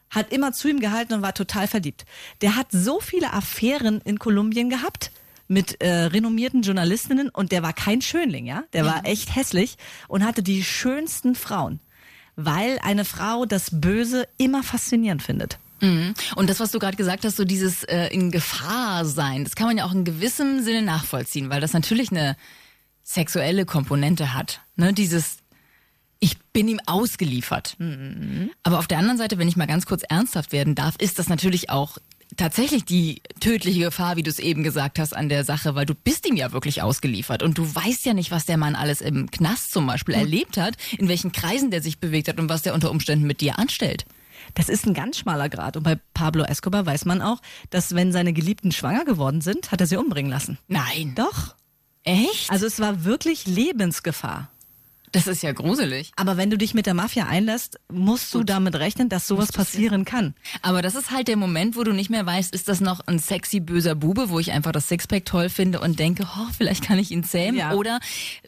hat 0.09 0.31
immer 0.31 0.53
zu 0.53 0.69
ihm 0.69 0.79
gehalten 0.79 1.13
und 1.13 1.21
war 1.21 1.33
total 1.33 1.67
verliebt. 1.67 2.05
Der 2.41 2.55
hat 2.55 2.67
so 2.71 2.99
viele 2.99 3.33
Affären 3.33 4.01
in 4.01 4.19
Kolumbien 4.19 4.69
gehabt 4.69 5.11
mit 5.47 5.81
äh, 5.81 6.05
renommierten 6.05 6.61
Journalistinnen 6.61 7.29
und 7.29 7.51
der 7.51 7.63
war 7.63 7.73
kein 7.73 8.01
Schönling, 8.01 8.45
ja? 8.45 8.63
Der 8.73 8.85
war 8.85 9.05
echt 9.05 9.35
hässlich 9.35 9.77
und 10.07 10.25
hatte 10.25 10.43
die 10.43 10.63
schönsten 10.63 11.35
Frauen, 11.35 11.79
weil 12.35 12.79
eine 12.83 13.05
Frau 13.05 13.45
das 13.45 13.69
Böse 13.71 14.27
immer 14.37 14.63
faszinierend 14.63 15.23
findet. 15.23 15.57
Mhm. 15.81 16.13
Und 16.35 16.49
das, 16.49 16.59
was 16.59 16.71
du 16.71 16.79
gerade 16.79 16.97
gesagt 16.97 17.23
hast, 17.23 17.37
so 17.37 17.45
dieses 17.45 17.83
äh, 17.83 18.07
in 18.07 18.31
Gefahr 18.31 19.05
sein, 19.05 19.43
das 19.43 19.55
kann 19.55 19.67
man 19.67 19.77
ja 19.77 19.85
auch 19.85 19.93
in 19.93 20.03
gewissem 20.03 20.61
Sinne 20.61 20.81
nachvollziehen, 20.81 21.49
weil 21.49 21.61
das 21.61 21.73
natürlich 21.73 22.11
eine 22.11 22.35
sexuelle 23.03 23.65
Komponente 23.65 24.33
hat. 24.33 24.61
Ne? 24.75 24.91
Dieses, 24.91 25.37
ich 26.19 26.37
bin 26.53 26.67
ihm 26.67 26.79
ausgeliefert. 26.85 27.77
Aber 28.63 28.79
auf 28.79 28.87
der 28.87 28.97
anderen 28.97 29.17
Seite, 29.17 29.37
wenn 29.37 29.47
ich 29.47 29.55
mal 29.55 29.67
ganz 29.67 29.85
kurz 29.85 30.03
ernsthaft 30.07 30.51
werden 30.51 30.75
darf, 30.75 30.95
ist 30.99 31.19
das 31.19 31.29
natürlich 31.29 31.69
auch 31.69 31.97
tatsächlich 32.35 32.83
die 32.83 33.21
tödliche 33.39 33.79
Gefahr, 33.79 34.17
wie 34.17 34.23
du 34.23 34.29
es 34.29 34.39
eben 34.39 34.63
gesagt 34.63 34.99
hast, 34.99 35.15
an 35.15 35.29
der 35.29 35.45
Sache, 35.45 35.75
weil 35.75 35.85
du 35.85 35.93
bist 35.93 36.27
ihm 36.27 36.35
ja 36.35 36.51
wirklich 36.51 36.81
ausgeliefert 36.81 37.41
und 37.41 37.57
du 37.57 37.63
weißt 37.63 38.05
ja 38.05 38.13
nicht, 38.13 38.31
was 38.31 38.45
der 38.45 38.57
Mann 38.57 38.75
alles 38.75 39.01
im 39.01 39.31
Knast 39.31 39.71
zum 39.71 39.87
Beispiel 39.87 40.15
erlebt 40.15 40.57
hat, 40.57 40.75
in 40.97 41.07
welchen 41.07 41.31
Kreisen 41.31 41.71
der 41.71 41.81
sich 41.81 41.99
bewegt 41.99 42.27
hat 42.27 42.39
und 42.39 42.49
was 42.49 42.63
der 42.63 42.73
unter 42.73 42.91
Umständen 42.91 43.27
mit 43.27 43.41
dir 43.41 43.59
anstellt. 43.59 44.05
Das 44.53 44.69
ist 44.69 44.85
ein 44.85 44.93
ganz 44.93 45.17
schmaler 45.17 45.49
Grad. 45.49 45.77
Und 45.77 45.83
bei 45.83 45.97
Pablo 46.13 46.43
Escobar 46.43 46.85
weiß 46.85 47.05
man 47.05 47.21
auch, 47.21 47.41
dass 47.69 47.95
wenn 47.95 48.11
seine 48.11 48.33
Geliebten 48.33 48.71
schwanger 48.71 49.05
geworden 49.05 49.41
sind, 49.41 49.71
hat 49.71 49.81
er 49.81 49.87
sie 49.87 49.97
umbringen 49.97 50.31
lassen. 50.31 50.57
Nein. 50.67 51.13
Doch. 51.15 51.55
Echt? 52.03 52.49
Also 52.49 52.65
es 52.65 52.79
war 52.79 53.03
wirklich 53.03 53.45
Lebensgefahr. 53.45 54.49
Das 55.11 55.27
ist 55.27 55.41
ja 55.41 55.53
gruselig. 55.53 56.11
Aber 56.15 56.37
wenn 56.37 56.49
du 56.49 56.57
dich 56.57 56.73
mit 56.73 56.85
der 56.85 56.93
Mafia 56.93 57.27
einlässt, 57.27 57.79
musst 57.91 58.33
du 58.33 58.43
damit 58.43 58.75
rechnen, 58.75 59.07
dass 59.09 59.27
sowas 59.27 59.51
passieren 59.51 60.05
kann. 60.05 60.35
Aber 60.61 60.81
das 60.81 60.95
ist 60.95 61.11
halt 61.11 61.27
der 61.27 61.37
Moment, 61.37 61.75
wo 61.75 61.83
du 61.83 61.93
nicht 61.93 62.09
mehr 62.09 62.25
weißt, 62.25 62.53
ist 62.53 62.67
das 62.67 62.81
noch 62.81 62.99
ein 63.07 63.19
sexy 63.19 63.59
böser 63.59 63.95
Bube, 63.95 64.29
wo 64.29 64.39
ich 64.39 64.51
einfach 64.51 64.71
das 64.71 64.89
Sixpack 64.89 65.25
toll 65.25 65.49
finde 65.49 65.79
und 65.79 65.99
denke, 65.99 66.23
oh, 66.23 66.47
vielleicht 66.55 66.83
kann 66.83 66.99
ich 66.99 67.11
ihn 67.11 67.23
zähmen. 67.23 67.59
Ja. 67.59 67.73
Oder 67.73 67.99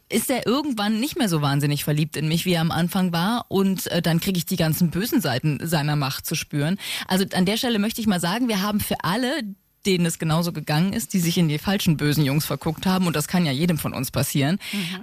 ist 0.10 0.30
er 0.30 0.46
irgendwann 0.46 1.00
nicht 1.00 1.18
mehr 1.18 1.30
so 1.30 1.42
wahnsinnig 1.42 1.84
verliebt 1.84 2.18
in 2.18 2.28
mich, 2.28 2.46
wie 2.46 2.54
er 2.54 2.62
am 2.62 2.72
Anfang 2.72 3.13
war 3.13 3.46
und 3.48 3.88
äh, 3.88 4.01
dann 4.01 4.20
kriege 4.20 4.38
ich 4.38 4.46
die 4.46 4.58
ganzen 4.58 4.89
bösen 4.89 5.22
Seiten 5.22 5.60
seiner 5.66 5.96
Macht 5.96 6.25
zu 6.25 6.36
spüren. 6.36 6.78
Also 7.08 7.25
an 7.34 7.46
der 7.46 7.58
Stelle 7.58 7.80
möchte 7.80 8.01
ich 8.01 8.08
mal 8.08 8.20
sagen, 8.20 8.48
wir 8.48 8.62
haben 8.62 8.80
für 8.80 8.96
alle 9.04 9.42
denen 9.86 10.05
es 10.05 10.19
genauso 10.19 10.51
gegangen 10.51 10.93
ist, 10.93 11.13
die 11.13 11.19
sich 11.19 11.38
in 11.38 11.48
die 11.48 11.57
falschen 11.57 11.98
bösen 11.98 12.25
Jungs 12.25 12.45
verguckt 12.45 12.86
haben, 12.86 13.07
und 13.07 13.15
das 13.15 13.27
kann 13.27 13.45
ja 13.45 13.51
jedem 13.51 13.77
von 13.77 13.93
uns 13.93 14.12
passieren, 14.12 14.59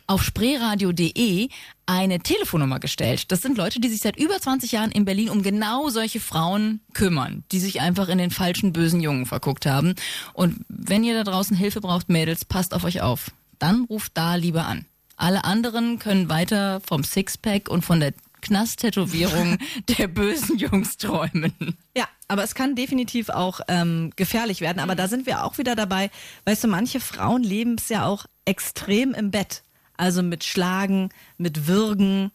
auf 0.06 0.22
spreeradio.de 0.22 1.48
eine 1.86 2.18
Telefonnummer 2.18 2.80
gestellt. 2.80 3.30
Das 3.30 3.42
sind 3.42 3.56
Leute, 3.56 3.80
die 3.80 3.88
sich 3.88 4.00
seit 4.00 4.16
über 4.16 4.40
20 4.40 4.72
Jahren 4.72 4.90
in 4.90 5.04
Berlin 5.04 5.30
um 5.30 5.42
genau 5.42 5.88
solche 5.88 6.20
Frauen 6.20 6.80
kümmern, 6.92 7.44
die 7.52 7.60
sich 7.60 7.80
einfach 7.80 8.08
in 8.08 8.18
den 8.18 8.30
falschen 8.30 8.72
bösen 8.72 9.00
Jungen 9.00 9.26
verguckt 9.26 9.66
haben. 9.66 9.94
Und 10.34 10.60
wenn 10.68 11.04
ihr 11.04 11.14
da 11.14 11.30
draußen 11.30 11.56
Hilfe 11.56 11.80
braucht, 11.80 12.08
Mädels, 12.08 12.44
passt 12.44 12.74
auf 12.74 12.84
euch 12.84 13.00
auf. 13.00 13.30
Dann 13.58 13.84
ruft 13.84 14.12
da 14.14 14.34
lieber 14.34 14.66
an. 14.66 14.84
Alle 15.16 15.44
anderen 15.44 15.98
können 15.98 16.28
weiter 16.28 16.80
vom 16.80 17.02
Sixpack 17.02 17.70
und 17.70 17.82
von 17.82 18.00
der 18.00 18.12
Knast-Tätowierung 18.42 19.58
der 19.98 20.08
bösen 20.08 20.58
Jungs 20.58 20.96
träumen. 20.96 21.52
Ja, 21.96 22.06
aber 22.28 22.42
es 22.42 22.54
kann 22.54 22.74
definitiv 22.74 23.28
auch 23.28 23.60
ähm, 23.68 24.12
gefährlich 24.16 24.60
werden. 24.60 24.80
Aber 24.80 24.94
da 24.94 25.08
sind 25.08 25.26
wir 25.26 25.44
auch 25.44 25.58
wieder 25.58 25.74
dabei. 25.74 26.10
Weißt 26.44 26.64
du, 26.64 26.68
manche 26.68 27.00
Frauen 27.00 27.42
leben 27.42 27.76
es 27.78 27.88
ja 27.88 28.06
auch 28.06 28.26
extrem 28.44 29.14
im 29.14 29.30
Bett. 29.30 29.62
Also 29.96 30.22
mit 30.22 30.44
Schlagen, 30.44 31.10
mit 31.38 31.66
Würgen. 31.66 32.32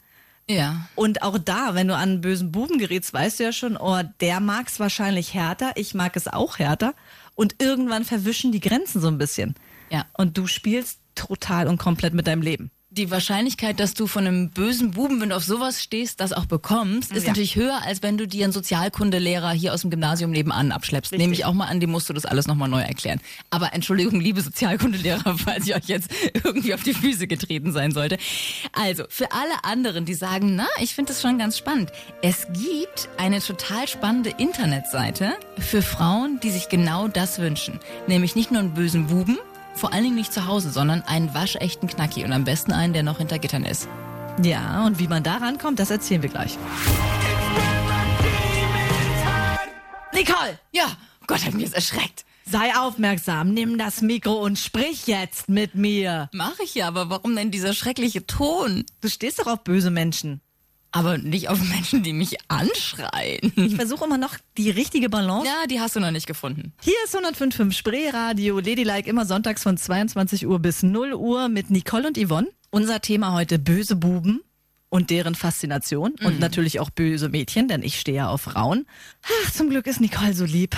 Ja. 0.49 0.87
Und 0.95 1.21
auch 1.21 1.37
da, 1.37 1.75
wenn 1.75 1.87
du 1.87 1.95
an 1.95 2.01
einen 2.09 2.21
bösen 2.21 2.51
Buben 2.51 2.77
gerätst, 2.77 3.13
weißt 3.13 3.39
du 3.39 3.43
ja 3.43 3.51
schon, 3.51 3.77
oh, 3.77 4.01
der 4.19 4.39
mag 4.39 4.67
es 4.67 4.79
wahrscheinlich 4.79 5.33
härter, 5.33 5.71
ich 5.75 5.93
mag 5.93 6.15
es 6.15 6.27
auch 6.27 6.59
härter. 6.59 6.93
Und 7.35 7.55
irgendwann 7.61 8.03
verwischen 8.03 8.51
die 8.51 8.59
Grenzen 8.59 9.01
so 9.01 9.07
ein 9.07 9.17
bisschen. 9.17 9.55
Ja. 9.89 10.05
Und 10.17 10.37
du 10.37 10.47
spielst 10.47 10.99
total 11.15 11.67
und 11.67 11.77
komplett 11.77 12.13
mit 12.13 12.27
deinem 12.27 12.41
Leben. 12.41 12.71
Die 12.91 13.09
Wahrscheinlichkeit, 13.09 13.79
dass 13.79 13.93
du 13.93 14.05
von 14.05 14.27
einem 14.27 14.49
bösen 14.49 14.91
Buben, 14.91 15.21
wenn 15.21 15.29
du 15.29 15.35
auf 15.37 15.45
sowas 15.45 15.81
stehst, 15.81 16.19
das 16.19 16.33
auch 16.33 16.45
bekommst, 16.45 17.13
ist 17.13 17.23
Ja. 17.23 17.29
natürlich 17.29 17.55
höher, 17.55 17.81
als 17.85 18.03
wenn 18.03 18.17
du 18.17 18.27
dir 18.27 18.43
einen 18.43 18.51
Sozialkundelehrer 18.53 19.51
hier 19.51 19.73
aus 19.73 19.81
dem 19.81 19.89
Gymnasium 19.91 20.31
nebenan 20.31 20.73
abschleppst. 20.73 21.13
Nehme 21.13 21.31
ich 21.33 21.45
auch 21.45 21.53
mal 21.53 21.67
an, 21.67 21.79
dem 21.79 21.89
musst 21.89 22.09
du 22.09 22.13
das 22.13 22.25
alles 22.25 22.47
nochmal 22.47 22.67
neu 22.67 22.81
erklären. 22.81 23.21
Aber 23.49 23.73
Entschuldigung, 23.73 24.19
liebe 24.19 24.41
Sozialkundelehrer, 24.41 25.37
falls 25.37 25.67
ich 25.67 25.73
euch 25.75 25.85
jetzt 25.87 26.09
irgendwie 26.33 26.73
auf 26.73 26.83
die 26.83 26.93
Füße 26.93 27.27
getreten 27.27 27.71
sein 27.71 27.91
sollte. 27.93 28.17
Also, 28.73 29.05
für 29.07 29.31
alle 29.31 29.63
anderen, 29.63 30.03
die 30.03 30.13
sagen, 30.13 30.55
na, 30.57 30.67
ich 30.81 30.93
finde 30.93 31.13
das 31.13 31.21
schon 31.21 31.37
ganz 31.37 31.57
spannend. 31.57 31.91
Es 32.21 32.45
gibt 32.53 33.07
eine 33.17 33.39
total 33.39 33.87
spannende 33.87 34.31
Internetseite 34.37 35.31
für 35.59 35.81
Frauen, 35.81 36.39
die 36.43 36.51
sich 36.51 36.67
genau 36.67 37.07
das 37.07 37.39
wünschen. 37.39 37.79
Nämlich 38.07 38.35
nicht 38.35 38.51
nur 38.51 38.59
einen 38.59 38.73
bösen 38.73 39.07
Buben, 39.07 39.37
vor 39.73 39.93
allen 39.93 40.03
Dingen 40.03 40.15
nicht 40.15 40.33
zu 40.33 40.47
Hause, 40.47 40.69
sondern 40.71 41.01
einen 41.03 41.33
waschechten 41.33 41.87
Knacki 41.87 42.23
und 42.23 42.33
am 42.33 42.43
besten 42.43 42.71
einen, 42.71 42.93
der 42.93 43.03
noch 43.03 43.17
hinter 43.17 43.39
Gittern 43.39 43.65
ist. 43.65 43.87
Ja, 44.43 44.85
und 44.85 44.99
wie 44.99 45.07
man 45.07 45.23
da 45.23 45.37
rankommt, 45.37 45.79
das 45.79 45.91
erzählen 45.91 46.21
wir 46.21 46.29
gleich. 46.29 46.57
Nicole, 50.13 50.59
Ja, 50.71 50.85
Gott 51.27 51.45
hat 51.45 51.53
mir 51.53 51.63
das 51.63 51.73
erschreckt. 51.73 52.25
sei 52.45 52.75
aufmerksam, 52.75 53.53
nimm 53.53 53.77
das 53.77 54.01
Mikro 54.01 54.33
und 54.43 54.59
sprich 54.59 55.07
jetzt 55.07 55.47
mit 55.49 55.75
mir. 55.75 56.29
Mach 56.33 56.59
ich 56.59 56.75
ja, 56.75 56.87
aber 56.87 57.09
warum 57.09 57.35
denn 57.35 57.51
dieser 57.51 57.73
schreckliche 57.73 58.25
Ton? 58.25 58.85
Du 58.99 59.09
stehst 59.09 59.39
doch 59.39 59.47
auf 59.47 59.63
böse 59.63 59.89
Menschen. 59.91 60.41
Aber 60.91 61.17
nicht 61.17 61.47
auf 61.49 61.61
Menschen, 61.69 62.03
die 62.03 62.11
mich 62.11 62.37
anschreien. 62.49 63.53
Ich 63.55 63.75
versuche 63.75 64.05
immer 64.05 64.17
noch 64.17 64.35
die 64.57 64.69
richtige 64.69 65.09
Balance. 65.09 65.47
Ja, 65.47 65.67
die 65.67 65.79
hast 65.79 65.95
du 65.95 66.01
noch 66.01 66.11
nicht 66.11 66.27
gefunden. 66.27 66.73
Hier 66.81 66.95
ist 67.05 67.15
105.5 67.15 67.71
Spreeradio, 67.71 68.57
Ladylike, 68.57 69.09
immer 69.09 69.25
sonntags 69.25 69.63
von 69.63 69.77
22 69.77 70.45
Uhr 70.47 70.59
bis 70.59 70.83
0 70.83 71.13
Uhr 71.13 71.47
mit 71.47 71.69
Nicole 71.69 72.07
und 72.07 72.17
Yvonne. 72.17 72.49
Unser 72.71 73.01
Thema 73.01 73.33
heute 73.33 73.57
böse 73.57 73.95
Buben 73.95 74.41
und 74.91 75.09
deren 75.09 75.35
Faszination 75.35 76.15
und 76.21 76.41
natürlich 76.41 76.81
auch 76.81 76.89
böse 76.89 77.29
Mädchen, 77.29 77.69
denn 77.69 77.81
ich 77.81 77.97
stehe 77.97 78.17
ja 78.17 78.27
auf 78.27 78.41
Frauen. 78.41 78.85
Ach, 79.23 79.51
zum 79.51 79.69
Glück 79.69 79.87
ist 79.87 80.01
Nicole 80.01 80.33
so 80.33 80.43
lieb. 80.43 80.75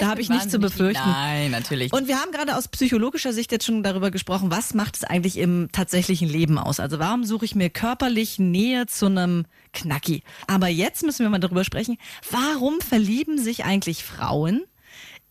da 0.00 0.08
habe 0.08 0.20
ich 0.20 0.28
nichts 0.28 0.48
zu 0.48 0.58
befürchten. 0.58 1.08
Nein, 1.08 1.52
natürlich. 1.52 1.92
Und 1.92 2.08
wir 2.08 2.16
haben 2.18 2.32
gerade 2.32 2.56
aus 2.56 2.66
psychologischer 2.66 3.32
Sicht 3.32 3.52
jetzt 3.52 3.64
schon 3.64 3.84
darüber 3.84 4.10
gesprochen, 4.10 4.50
was 4.50 4.74
macht 4.74 4.96
es 4.96 5.04
eigentlich 5.04 5.38
im 5.38 5.68
tatsächlichen 5.70 6.28
Leben 6.28 6.58
aus? 6.58 6.80
Also 6.80 6.98
warum 6.98 7.24
suche 7.24 7.44
ich 7.44 7.54
mir 7.54 7.70
körperlich 7.70 8.40
Nähe 8.40 8.86
zu 8.86 9.06
einem 9.06 9.44
Knacki? 9.72 10.24
Aber 10.48 10.66
jetzt 10.66 11.04
müssen 11.04 11.24
wir 11.24 11.30
mal 11.30 11.38
darüber 11.38 11.62
sprechen, 11.62 11.98
warum 12.32 12.80
verlieben 12.80 13.38
sich 13.38 13.64
eigentlich 13.64 14.02
Frauen 14.02 14.64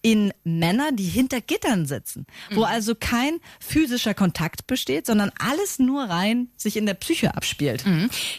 in 0.02 0.34
Männer, 0.44 0.92
die 0.92 1.04
hinter 1.04 1.42
Gittern 1.42 1.86
sitzen, 1.86 2.26
wo 2.52 2.64
also 2.64 2.96
kein 2.96 3.40
physischer 3.60 4.14
Kontakt 4.14 4.66
besteht, 4.68 5.06
sondern 5.06 5.32
alles 5.38 5.80
nur 5.80 6.04
rein 6.04 6.50
sich 6.58 6.78
in 6.78 6.86
der 6.86 6.96
Psyche 6.96 7.36
abspielt. 7.36 7.86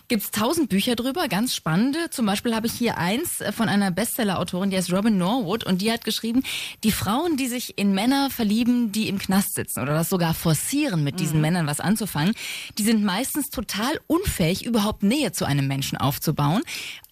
Gibt's 0.09 0.31
tausend 0.31 0.69
Bücher 0.69 0.97
drüber, 0.97 1.29
ganz 1.29 1.55
spannende. 1.55 2.11
Zum 2.11 2.27
Beispiel 2.27 2.55
habe 2.55 2.67
ich 2.67 2.73
hier 2.73 2.99
eins 2.99 3.41
äh, 3.41 3.53
von 3.53 3.69
einer 3.69 3.91
Bestseller-Autorin, 3.91 4.71
die 4.71 4.77
heißt 4.77 4.93
Robin 4.93 5.19
Norwood 5.19 5.65
und 5.65 5.83
die 5.83 5.93
hat 5.93 6.05
geschrieben, 6.05 6.43
die 6.83 6.93
Frauen, 6.93 7.37
die 7.37 7.47
sich 7.47 7.79
in 7.79 7.95
Männer 7.95 8.31
verlieben, 8.31 8.93
die 8.93 9.09
im 9.09 9.19
Knast 9.19 9.55
sitzen 9.55 9.81
oder 9.81 9.95
das 9.95 10.09
sogar 10.09 10.35
forcieren, 10.35 11.05
mit 11.05 11.21
diesen 11.21 11.41
Männern 11.41 11.67
was 11.67 11.81
anzufangen, 11.81 12.35
die 12.79 12.83
sind 12.83 13.05
meistens 13.05 13.51
total 13.51 14.01
unfähig, 14.07 14.65
überhaupt 14.65 15.03
Nähe 15.03 15.33
zu 15.33 15.45
einem 15.45 15.69
Menschen 15.69 15.97
aufzubauen. 15.99 16.63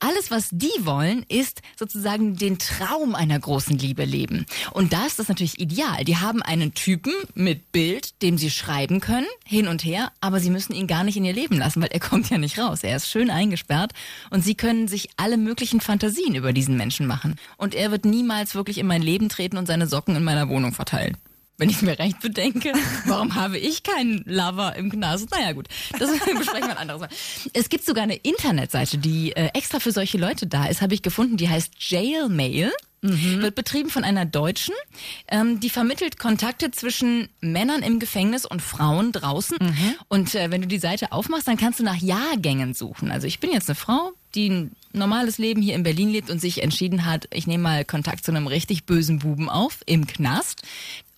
Alles, 0.01 0.31
was 0.31 0.49
die 0.51 0.71
wollen, 0.81 1.25
ist 1.29 1.63
sozusagen 1.79 2.37
den 2.37 2.59
Traum 2.59 3.15
einer 3.15 3.39
großen 3.39 3.79
Liebe 3.79 4.05
leben. 4.05 4.40
Und 4.73 4.93
da 4.93 5.07
ist 5.07 5.19
das 5.19 5.29
natürlich 5.29 5.61
ideal. 5.61 6.05
Die 6.05 6.17
haben 6.17 6.43
einen 6.43 6.75
Typen 6.75 7.13
mit 7.35 7.73
Bild, 7.73 8.21
dem 8.23 8.39
sie 8.39 8.51
schreiben 8.51 9.01
können, 9.01 9.27
hin 9.45 9.69
und 9.69 9.85
her, 9.85 10.13
aber 10.21 10.41
sie 10.41 10.51
müssen 10.51 10.73
ihn 10.73 10.87
gar 10.87 11.05
nicht 11.05 11.17
in 11.17 11.25
ihr 11.25 11.33
Leben 11.33 11.59
lassen, 11.59 11.83
weil 11.83 11.91
er 11.93 12.01
kommt 12.11 12.31
ja 12.31 12.39
nicht 12.39 12.59
raus. 12.59 12.83
Er 12.83 12.97
ist 12.97 13.09
schön 13.09 13.31
eingesperrt 13.31 13.93
und 14.31 14.45
sie 14.45 14.55
können 14.55 14.89
sich 14.89 15.11
alle 15.17 15.37
möglichen 15.37 15.81
Fantasien 15.81 16.35
über 16.35 16.53
diesen 16.53 16.77
Menschen 16.77 17.07
machen. 17.07 17.37
Und 17.57 17.75
er 17.75 17.91
wird 17.91 18.05
niemals 18.05 18.55
wirklich 18.55 18.79
in 18.79 18.87
mein 18.87 19.03
Leben 19.03 19.29
treten 19.29 19.57
und 19.57 19.67
seine 19.67 19.87
Socken 19.87 20.17
in 20.17 20.25
meiner 20.25 20.49
Wohnung 20.49 20.73
verteilen. 20.73 21.17
Wenn 21.61 21.69
ich 21.69 21.83
mir 21.83 21.99
recht 21.99 22.21
bedenke, 22.21 22.73
warum 23.05 23.35
habe 23.35 23.59
ich 23.59 23.83
keinen 23.83 24.25
Lover 24.25 24.75
im 24.77 24.91
Knast? 24.91 25.31
Naja 25.31 25.53
gut, 25.53 25.69
das 25.99 26.11
besprechen 26.39 26.69
wir 26.69 26.71
ein 26.71 26.79
anderes 26.79 27.03
Mal. 27.03 27.11
Es 27.53 27.69
gibt 27.69 27.85
sogar 27.85 28.05
eine 28.05 28.17
Internetseite, 28.17 28.97
die 28.97 29.33
äh, 29.33 29.51
extra 29.53 29.79
für 29.79 29.93
solche 29.93 30.17
Leute 30.17 30.47
da 30.47 30.65
ist, 30.65 30.81
habe 30.81 30.95
ich 30.95 31.03
gefunden, 31.03 31.37
die 31.37 31.51
heißt 31.51 31.75
Jailmail. 31.79 32.73
Wird 33.03 33.55
betrieben 33.55 33.89
von 33.89 34.05
einer 34.05 34.27
Deutschen. 34.27 34.75
Ähm, 35.29 35.59
die 35.61 35.71
vermittelt 35.71 36.19
Kontakte 36.19 36.71
zwischen 36.71 37.29
Männern 37.41 37.83
im 37.83 37.99
Gefängnis 37.99 38.45
und 38.45 38.61
Frauen 38.61 39.13
draußen. 39.13 39.57
Und 40.09 40.35
äh, 40.35 40.51
wenn 40.51 40.61
du 40.61 40.67
die 40.69 40.79
Seite 40.79 41.13
aufmachst, 41.13 41.49
dann 41.49 41.57
kannst 41.57 41.81
du 41.81 41.83
nach 41.83 41.97
Jahrgängen 41.97 42.75
suchen. 42.75 43.11
Also 43.11 43.27
ich 43.27 43.41
bin 43.41 43.53
jetzt 43.53 43.71
eine 43.71 43.75
Frau, 43.75 44.13
die 44.35 44.51
ein 44.51 44.77
normales 44.93 45.39
Leben 45.39 45.63
hier 45.63 45.75
in 45.75 45.83
Berlin 45.83 46.11
lebt 46.11 46.31
und 46.31 46.41
sich 46.41 46.63
entschieden 46.63 47.05
hat, 47.05 47.29
ich 47.33 47.47
nehme 47.47 47.63
mal 47.63 47.85
Kontakt 47.85 48.25
zu 48.25 48.31
einem 48.31 48.47
richtig 48.47 48.85
bösen 48.85 49.21
Buben 49.21 49.49
auf 49.49 49.81
im 49.87 50.07
Knast. 50.07 50.63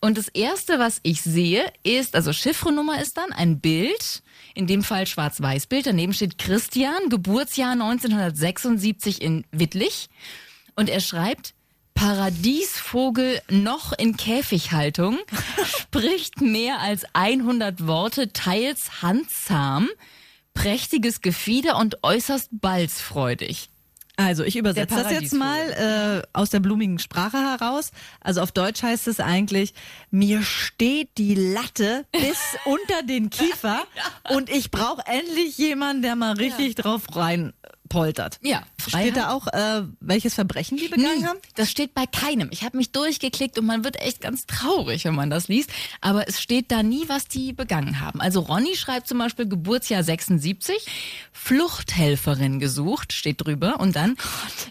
Und 0.00 0.18
das 0.18 0.28
erste, 0.28 0.78
was 0.78 0.98
ich 1.04 1.22
sehe, 1.22 1.64
ist, 1.84 2.16
also 2.16 2.32
Chiffrenummer 2.32 3.00
ist 3.00 3.16
dann 3.16 3.32
ein 3.32 3.60
Bild, 3.60 4.22
in 4.54 4.66
dem 4.66 4.82
Fall 4.82 5.06
Schwarz-Weiß-Bild. 5.06 5.86
Daneben 5.86 6.12
steht 6.12 6.38
Christian, 6.38 7.08
Geburtsjahr 7.08 7.72
1976 7.72 9.22
in 9.22 9.44
Wittlich. 9.52 10.08
Und 10.74 10.88
er 10.88 11.00
schreibt, 11.00 11.54
Paradiesvogel 11.94 13.40
noch 13.48 13.92
in 13.92 14.16
Käfighaltung, 14.16 15.18
spricht 15.64 16.40
mehr 16.40 16.80
als 16.80 17.04
100 17.12 17.86
Worte, 17.86 18.32
teils 18.32 19.02
handzahm, 19.02 19.88
prächtiges 20.54 21.20
Gefieder 21.20 21.78
und 21.78 22.02
äußerst 22.02 22.48
balzfreudig. 22.52 23.70
Also 24.16 24.44
ich 24.44 24.56
übersetze 24.56 24.94
das 24.94 25.10
jetzt 25.10 25.32
mal 25.32 26.22
äh, 26.24 26.38
aus 26.38 26.50
der 26.50 26.60
blumigen 26.60 26.98
Sprache 26.98 27.38
heraus. 27.38 27.92
Also 28.20 28.42
auf 28.42 28.52
Deutsch 28.52 28.82
heißt 28.82 29.08
es 29.08 29.20
eigentlich, 29.20 29.72
mir 30.10 30.42
steht 30.42 31.16
die 31.16 31.34
Latte 31.34 32.04
bis 32.12 32.38
unter 32.66 33.02
den 33.02 33.30
Kiefer 33.30 33.84
und 34.28 34.50
ich 34.50 34.70
brauche 34.70 35.02
endlich 35.06 35.56
jemanden, 35.56 36.02
der 36.02 36.16
mal 36.16 36.34
richtig 36.34 36.74
drauf 36.74 37.02
rein 37.16 37.54
poltert. 37.92 38.38
Ja, 38.42 38.62
Steht 38.88 39.16
da 39.16 39.30
auch, 39.30 39.46
äh, 39.48 39.82
welches 40.00 40.34
Verbrechen 40.34 40.76
die 40.76 40.88
begangen 40.88 41.20
Nie. 41.20 41.26
haben? 41.26 41.38
Das 41.54 41.70
steht 41.70 41.94
bei 41.94 42.06
keinem. 42.06 42.48
Ich 42.50 42.64
habe 42.64 42.76
mich 42.76 42.90
durchgeklickt 42.90 43.58
und 43.58 43.66
man 43.66 43.84
wird 43.84 44.00
echt 44.00 44.20
ganz 44.20 44.46
traurig, 44.46 45.04
wenn 45.04 45.14
man 45.14 45.30
das 45.30 45.48
liest. 45.48 45.70
Aber 46.00 46.26
es 46.26 46.40
steht 46.40 46.70
da 46.72 46.82
nie, 46.82 47.04
was 47.08 47.28
die 47.28 47.52
begangen 47.52 48.00
haben. 48.00 48.20
Also 48.20 48.40
Ronny 48.40 48.74
schreibt 48.76 49.06
zum 49.08 49.18
Beispiel 49.18 49.46
Geburtsjahr 49.46 50.02
76, 50.02 50.86
Fluchthelferin 51.32 52.58
gesucht, 52.58 53.12
steht 53.12 53.44
drüber. 53.44 53.78
Und 53.78 53.94
dann, 53.94 54.16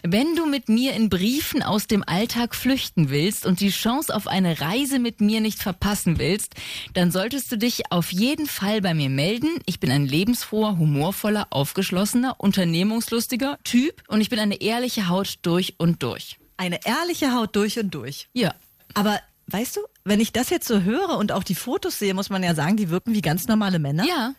wenn 0.02 0.34
du 0.36 0.46
mit 0.46 0.68
mir 0.68 0.94
in 0.94 1.08
Briefen 1.08 1.62
aus 1.62 1.86
dem 1.86 2.02
Alltag 2.06 2.54
flüchten 2.54 3.08
willst 3.08 3.46
und 3.46 3.60
die 3.60 3.70
Chance 3.70 4.14
auf 4.14 4.26
eine 4.26 4.60
Reise 4.60 4.98
mit 4.98 5.20
mir 5.20 5.40
nicht 5.40 5.62
verpassen 5.62 6.18
willst, 6.18 6.54
dann 6.94 7.10
solltest 7.10 7.50
du 7.52 7.56
dich 7.56 7.90
auf 7.90 8.12
jeden 8.12 8.46
Fall 8.46 8.80
bei 8.80 8.94
mir 8.94 9.08
melden. 9.08 9.48
Ich 9.66 9.80
bin 9.80 9.90
ein 9.90 10.06
lebensfroher, 10.06 10.76
humorvoller, 10.76 11.46
aufgeschlossener, 11.50 12.34
unternehmungslustiger 13.12 13.58
Typ 13.64 14.02
und 14.08 14.20
ich 14.20 14.30
bin 14.30 14.38
eine 14.38 14.60
ehrliche 14.60 15.08
Haut 15.08 15.38
durch 15.42 15.74
und 15.78 16.02
durch. 16.02 16.38
Eine 16.56 16.80
ehrliche 16.84 17.34
Haut 17.34 17.54
durch 17.56 17.78
und 17.78 17.94
durch. 17.94 18.28
Ja. 18.32 18.54
Aber 18.94 19.20
weißt 19.48 19.76
du, 19.76 19.80
wenn 20.04 20.20
ich 20.20 20.32
das 20.32 20.50
jetzt 20.50 20.66
so 20.66 20.82
höre 20.82 21.18
und 21.18 21.32
auch 21.32 21.42
die 21.42 21.54
Fotos 21.54 21.98
sehe, 21.98 22.14
muss 22.14 22.30
man 22.30 22.42
ja 22.42 22.54
sagen, 22.54 22.76
die 22.76 22.90
wirken 22.90 23.14
wie 23.14 23.20
ganz 23.20 23.48
normale 23.48 23.78
Männer. 23.78 24.04
Ja. 24.04 24.34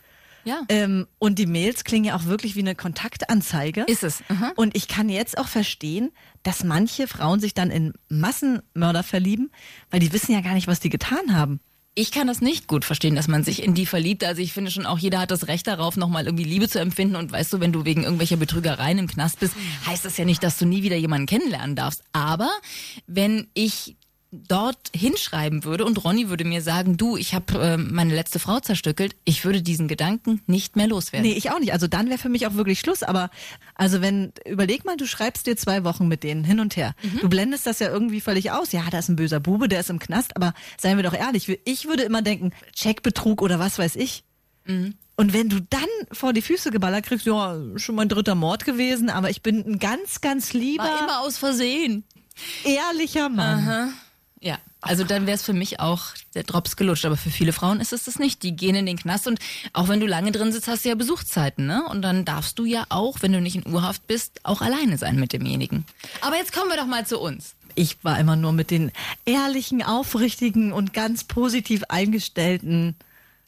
Ja. 0.46 0.60
Ähm, 0.68 1.06
und 1.18 1.38
die 1.38 1.46
Mails 1.46 1.84
klingen 1.84 2.04
ja 2.04 2.16
auch 2.16 2.26
wirklich 2.26 2.54
wie 2.54 2.60
eine 2.60 2.74
Kontaktanzeige. 2.74 3.84
Ist 3.86 4.04
es. 4.04 4.22
Aha. 4.28 4.52
Und 4.56 4.76
ich 4.76 4.88
kann 4.88 5.08
jetzt 5.08 5.38
auch 5.38 5.48
verstehen, 5.48 6.12
dass 6.42 6.64
manche 6.64 7.06
Frauen 7.06 7.40
sich 7.40 7.54
dann 7.54 7.70
in 7.70 7.94
Massenmörder 8.10 9.02
verlieben, 9.02 9.50
weil 9.90 10.00
die 10.00 10.12
wissen 10.12 10.32
ja 10.32 10.42
gar 10.42 10.52
nicht, 10.52 10.66
was 10.66 10.80
die 10.80 10.90
getan 10.90 11.34
haben. 11.34 11.60
Ich 11.96 12.10
kann 12.10 12.26
das 12.26 12.40
nicht 12.40 12.66
gut 12.66 12.84
verstehen, 12.84 13.14
dass 13.14 13.28
man 13.28 13.44
sich 13.44 13.62
in 13.62 13.74
die 13.74 13.86
verliebt. 13.86 14.24
Also 14.24 14.42
ich 14.42 14.52
finde 14.52 14.72
schon 14.72 14.84
auch, 14.84 14.98
jeder 14.98 15.20
hat 15.20 15.30
das 15.30 15.46
Recht 15.46 15.68
darauf, 15.68 15.96
nochmal 15.96 16.26
irgendwie 16.26 16.42
Liebe 16.42 16.68
zu 16.68 16.80
empfinden. 16.80 17.14
Und 17.14 17.30
weißt 17.30 17.52
du, 17.52 17.60
wenn 17.60 17.72
du 17.72 17.84
wegen 17.84 18.02
irgendwelcher 18.02 18.36
Betrügereien 18.36 18.98
im 18.98 19.06
Knast 19.06 19.38
bist, 19.38 19.54
heißt 19.86 20.04
das 20.04 20.16
ja 20.16 20.24
nicht, 20.24 20.42
dass 20.42 20.58
du 20.58 20.66
nie 20.66 20.82
wieder 20.82 20.96
jemanden 20.96 21.26
kennenlernen 21.26 21.76
darfst. 21.76 22.02
Aber 22.12 22.50
wenn 23.06 23.46
ich 23.54 23.94
dort 24.48 24.90
hinschreiben 24.94 25.64
würde 25.64 25.84
und 25.84 26.04
Ronny 26.04 26.28
würde 26.28 26.44
mir 26.44 26.62
sagen, 26.62 26.96
du, 26.96 27.16
ich 27.16 27.34
habe 27.34 27.58
äh, 27.60 27.76
meine 27.76 28.14
letzte 28.14 28.38
Frau 28.38 28.60
zerstückelt, 28.60 29.16
ich 29.24 29.44
würde 29.44 29.62
diesen 29.62 29.88
Gedanken 29.88 30.40
nicht 30.46 30.76
mehr 30.76 30.86
loswerden. 30.86 31.28
Nee, 31.28 31.36
ich 31.36 31.50
auch 31.50 31.58
nicht. 31.58 31.72
Also 31.72 31.86
dann 31.86 32.08
wäre 32.08 32.18
für 32.18 32.28
mich 32.28 32.46
auch 32.46 32.54
wirklich 32.54 32.80
Schluss. 32.80 33.02
Aber 33.02 33.30
also 33.74 34.00
wenn, 34.00 34.32
überleg 34.46 34.84
mal, 34.84 34.96
du 34.96 35.06
schreibst 35.06 35.46
dir 35.46 35.56
zwei 35.56 35.84
Wochen 35.84 36.08
mit 36.08 36.22
denen 36.22 36.44
hin 36.44 36.60
und 36.60 36.76
her. 36.76 36.94
Mhm. 37.02 37.20
Du 37.20 37.28
blendest 37.28 37.66
das 37.66 37.78
ja 37.78 37.88
irgendwie 37.88 38.20
völlig 38.20 38.50
aus. 38.50 38.72
Ja, 38.72 38.82
da 38.90 38.98
ist 38.98 39.08
ein 39.08 39.16
böser 39.16 39.40
Bube, 39.40 39.68
der 39.68 39.80
ist 39.80 39.90
im 39.90 39.98
Knast. 39.98 40.36
Aber 40.36 40.54
seien 40.78 40.96
wir 40.96 41.04
doch 41.04 41.14
ehrlich, 41.14 41.60
ich 41.64 41.86
würde 41.86 42.02
immer 42.02 42.22
denken, 42.22 42.52
Checkbetrug 42.74 43.42
oder 43.42 43.58
was 43.58 43.78
weiß 43.78 43.96
ich. 43.96 44.24
Mhm. 44.66 44.94
Und 45.16 45.32
wenn 45.32 45.48
du 45.48 45.60
dann 45.60 45.80
vor 46.10 46.32
die 46.32 46.42
Füße 46.42 46.72
geballert 46.72 47.06
kriegst, 47.06 47.24
ja, 47.26 47.56
schon 47.76 47.94
mein 47.94 48.08
dritter 48.08 48.34
Mord 48.34 48.64
gewesen, 48.64 49.10
aber 49.10 49.30
ich 49.30 49.42
bin 49.42 49.64
ein 49.64 49.78
ganz, 49.78 50.20
ganz 50.20 50.52
lieber, 50.52 50.82
War 50.82 51.04
immer 51.04 51.20
aus 51.20 51.38
Versehen. 51.38 52.02
ehrlicher 52.64 53.28
Mann. 53.28 53.64
Ja, 53.64 53.88
also 54.84 55.04
dann 55.04 55.26
wäre 55.26 55.34
es 55.34 55.42
für 55.42 55.52
mich 55.52 55.80
auch 55.80 56.02
der 56.34 56.42
Drops 56.42 56.76
gelutscht. 56.76 57.04
Aber 57.04 57.16
für 57.16 57.30
viele 57.30 57.52
Frauen 57.52 57.80
ist 57.80 57.92
es 57.92 58.04
das 58.04 58.18
nicht. 58.18 58.42
Die 58.42 58.54
gehen 58.54 58.74
in 58.74 58.86
den 58.86 58.98
Knast 58.98 59.26
und 59.26 59.38
auch 59.72 59.88
wenn 59.88 60.00
du 60.00 60.06
lange 60.06 60.32
drin 60.32 60.52
sitzt, 60.52 60.68
hast 60.68 60.84
du 60.84 60.90
ja 60.90 60.94
Besuchszeiten, 60.94 61.66
ne? 61.66 61.84
Und 61.88 62.02
dann 62.02 62.24
darfst 62.24 62.58
du 62.58 62.64
ja 62.64 62.84
auch, 62.90 63.22
wenn 63.22 63.32
du 63.32 63.40
nicht 63.40 63.56
in 63.56 63.72
Urhaft 63.72 64.06
bist, 64.06 64.40
auch 64.44 64.60
alleine 64.60 64.98
sein 64.98 65.16
mit 65.16 65.32
demjenigen. 65.32 65.84
Aber 66.20 66.36
jetzt 66.36 66.52
kommen 66.52 66.70
wir 66.70 66.76
doch 66.76 66.86
mal 66.86 67.06
zu 67.06 67.18
uns. 67.18 67.54
Ich 67.74 67.96
war 68.02 68.18
immer 68.20 68.36
nur 68.36 68.52
mit 68.52 68.70
den 68.70 68.92
ehrlichen, 69.24 69.82
aufrichtigen 69.82 70.72
und 70.72 70.92
ganz 70.92 71.24
positiv 71.24 71.82
eingestellten 71.88 72.94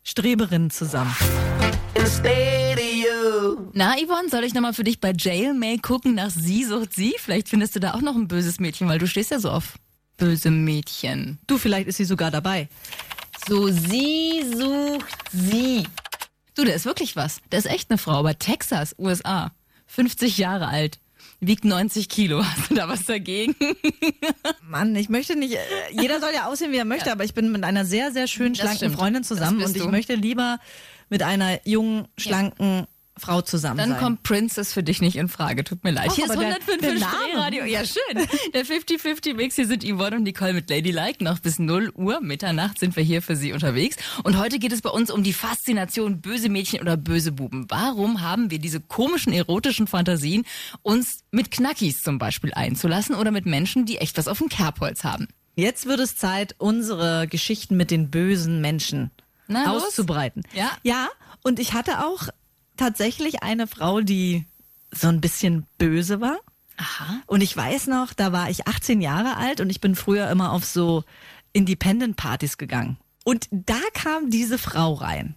Streberinnen 0.02 0.70
zusammen. 0.70 1.14
Na, 3.72 3.94
Yvonne, 3.96 4.28
soll 4.30 4.44
ich 4.44 4.54
nochmal 4.54 4.72
für 4.72 4.84
dich 4.84 5.00
bei 5.00 5.12
Jailmail 5.16 5.78
gucken 5.78 6.14
nach 6.14 6.30
Sie 6.30 6.64
sucht 6.64 6.94
Sie? 6.94 7.14
Vielleicht 7.18 7.48
findest 7.48 7.76
du 7.76 7.80
da 7.80 7.94
auch 7.94 8.00
noch 8.00 8.14
ein 8.14 8.28
böses 8.28 8.58
Mädchen, 8.58 8.88
weil 8.88 8.98
du 8.98 9.06
stehst 9.06 9.30
ja 9.30 9.38
so 9.38 9.50
auf 9.50 9.78
böse 10.16 10.50
Mädchen. 10.50 11.38
Du, 11.46 11.58
vielleicht 11.58 11.88
ist 11.88 11.96
sie 11.96 12.04
sogar 12.04 12.30
dabei. 12.30 12.68
So, 13.48 13.68
Sie 13.68 14.42
sucht 14.56 15.16
Sie. 15.32 15.86
Du, 16.54 16.64
da 16.64 16.72
ist 16.72 16.86
wirklich 16.86 17.16
was. 17.16 17.40
Da 17.50 17.58
ist 17.58 17.66
echt 17.66 17.90
eine 17.90 17.98
Frau 17.98 18.22
bei 18.22 18.34
Texas, 18.34 18.94
USA. 18.98 19.52
50 19.86 20.38
Jahre 20.38 20.68
alt. 20.68 20.98
Wiegt 21.40 21.64
90 21.64 22.08
Kilo. 22.08 22.42
Hast 22.44 22.70
du 22.70 22.74
da 22.74 22.88
was 22.88 23.04
dagegen? 23.04 23.54
Mann, 24.62 24.96
ich 24.96 25.08
möchte 25.08 25.36
nicht, 25.36 25.54
äh, 25.54 25.58
jeder 25.90 26.18
soll 26.20 26.32
ja 26.34 26.46
aussehen, 26.46 26.72
wie 26.72 26.78
er 26.78 26.84
möchte, 26.84 27.12
aber 27.12 27.24
ich 27.24 27.34
bin 27.34 27.52
mit 27.52 27.62
einer 27.62 27.84
sehr, 27.84 28.10
sehr 28.10 28.26
schönen, 28.26 28.54
schlanken. 28.54 28.92
Freundin 28.92 29.22
zusammen 29.22 29.62
und 29.62 29.76
ich 29.76 29.84
möchte 29.84 30.14
lieber 30.14 30.58
mit 31.08 31.22
einer 31.22 31.60
jungen, 31.66 32.08
schlanken 32.16 32.86
Frau 33.18 33.40
zusammen 33.40 33.78
Dann 33.78 33.90
sein. 33.90 33.98
kommt 34.00 34.22
Princess 34.22 34.72
für 34.72 34.82
dich 34.82 35.00
nicht 35.00 35.16
in 35.16 35.28
Frage. 35.28 35.64
Tut 35.64 35.84
mir 35.84 35.90
leid. 35.92 36.08
Ach, 36.10 36.14
Hier 36.14 36.24
ist 36.26 36.30
aber 36.30 36.40
der- 36.40 36.54
105 36.56 36.80
der 36.82 36.92
für 36.92 36.98
Name. 36.98 37.14
Spreeradio. 37.30 37.64
Ja, 37.64 37.80
schön. 37.84 38.26
Der 38.54 38.64
50-50-Mix. 38.66 39.54
Hier 39.56 39.66
sind 39.66 39.84
Yvonne 39.84 40.16
und 40.16 40.22
Nicole 40.24 40.52
mit 40.52 40.68
Ladylike. 40.70 41.24
Noch 41.24 41.38
bis 41.38 41.58
0 41.58 41.90
Uhr 41.94 42.20
Mitternacht 42.20 42.78
sind 42.78 42.94
wir 42.96 43.02
hier 43.02 43.22
für 43.22 43.34
Sie 43.36 43.52
unterwegs. 43.52 43.96
Und 44.22 44.36
heute 44.38 44.58
geht 44.58 44.72
es 44.72 44.82
bei 44.82 44.90
uns 44.90 45.10
um 45.10 45.22
die 45.22 45.32
Faszination 45.32 46.20
böse 46.20 46.48
Mädchen 46.48 46.80
oder 46.80 46.96
böse 46.96 47.32
Buben. 47.32 47.66
Warum 47.68 48.20
haben 48.20 48.50
wir 48.50 48.58
diese 48.58 48.80
komischen 48.80 49.32
erotischen 49.32 49.86
Fantasien, 49.86 50.44
uns 50.82 51.24
mit 51.30 51.50
Knackis 51.50 52.02
zum 52.02 52.18
Beispiel 52.18 52.52
einzulassen 52.54 53.14
oder 53.14 53.30
mit 53.30 53.46
Menschen, 53.46 53.86
die 53.86 53.98
echt 53.98 54.18
was 54.18 54.28
auf 54.28 54.38
dem 54.38 54.48
Kerbholz 54.48 55.04
haben? 55.04 55.28
Jetzt 55.54 55.86
wird 55.86 56.00
es 56.00 56.16
Zeit, 56.16 56.54
unsere 56.58 57.26
Geschichten 57.28 57.78
mit 57.78 57.90
den 57.90 58.10
bösen 58.10 58.60
Menschen 58.60 59.10
Na, 59.48 59.72
los? 59.72 59.84
auszubreiten. 59.84 60.42
Ja. 60.52 60.70
Ja, 60.82 61.08
und 61.42 61.58
ich 61.58 61.72
hatte 61.72 62.04
auch 62.04 62.28
tatsächlich 62.76 63.42
eine 63.42 63.66
Frau, 63.66 64.00
die 64.00 64.46
so 64.92 65.08
ein 65.08 65.20
bisschen 65.20 65.66
böse 65.78 66.20
war. 66.20 66.38
Aha. 66.76 67.20
Und 67.26 67.42
ich 67.42 67.56
weiß 67.56 67.86
noch, 67.86 68.12
da 68.12 68.32
war 68.32 68.50
ich 68.50 68.66
18 68.66 69.00
Jahre 69.00 69.36
alt 69.36 69.60
und 69.60 69.70
ich 69.70 69.80
bin 69.80 69.94
früher 69.94 70.30
immer 70.30 70.52
auf 70.52 70.64
so 70.64 71.04
Independent-Partys 71.52 72.58
gegangen. 72.58 72.98
Und 73.24 73.48
da 73.50 73.80
kam 73.94 74.30
diese 74.30 74.58
Frau 74.58 74.94
rein. 74.94 75.34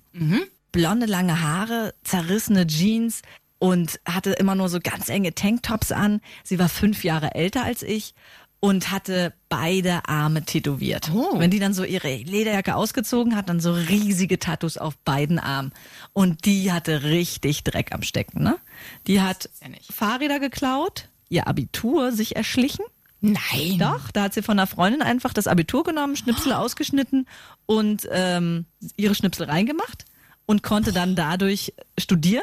Blonde, 0.71 1.05
lange 1.05 1.41
Haare, 1.41 1.95
zerrissene 2.03 2.67
Jeans 2.67 3.21
und 3.57 3.99
hatte 4.05 4.31
immer 4.31 4.55
nur 4.55 4.69
so 4.69 4.79
ganz 4.81 5.09
enge 5.09 5.33
Tanktops 5.33 5.91
an. 5.91 6.21
Sie 6.43 6.59
war 6.59 6.69
fünf 6.69 7.03
Jahre 7.03 7.35
älter 7.35 7.63
als 7.63 7.83
ich 7.83 8.13
und 8.59 8.91
hatte 8.91 9.33
beide 9.47 10.07
Arme 10.07 10.43
tätowiert. 10.43 11.11
Oh. 11.13 11.39
Wenn 11.39 11.51
die 11.51 11.59
dann 11.59 11.73
so 11.73 11.83
ihre 11.83 12.15
Lederjacke 12.15 12.75
ausgezogen 12.75 13.35
hat, 13.35 13.49
dann 13.49 13.59
so 13.59 13.71
riesige 13.73 14.39
Tattoos 14.39 14.77
auf 14.77 14.97
beiden 14.97 15.39
Armen. 15.39 15.71
Und 16.13 16.45
die 16.45 16.71
hatte 16.71 17.03
richtig 17.03 17.63
Dreck 17.63 17.93
am 17.93 18.01
Stecken, 18.01 18.43
ne? 18.43 18.57
Die 19.07 19.21
hat 19.21 19.49
ja. 19.61 19.69
Fahrräder 19.91 20.39
geklaut, 20.39 21.07
ihr 21.29 21.47
Abitur 21.47 22.11
sich 22.11 22.35
erschlichen. 22.35 22.83
Nein. 23.21 23.77
Doch, 23.79 24.11
da 24.11 24.23
hat 24.23 24.33
sie 24.33 24.41
von 24.41 24.57
einer 24.57 24.67
Freundin 24.67 25.01
einfach 25.01 25.33
das 25.33 25.47
Abitur 25.47 25.83
genommen, 25.83 26.15
Schnipsel 26.15 26.53
ausgeschnitten 26.53 27.27
und 27.65 28.07
ähm, 28.11 28.65
ihre 28.95 29.15
Schnipsel 29.15 29.45
reingemacht 29.45 30.05
und 30.49 30.63
konnte 30.63 30.91
dann 30.91 31.15
dadurch 31.15 31.75
studieren. 31.99 32.41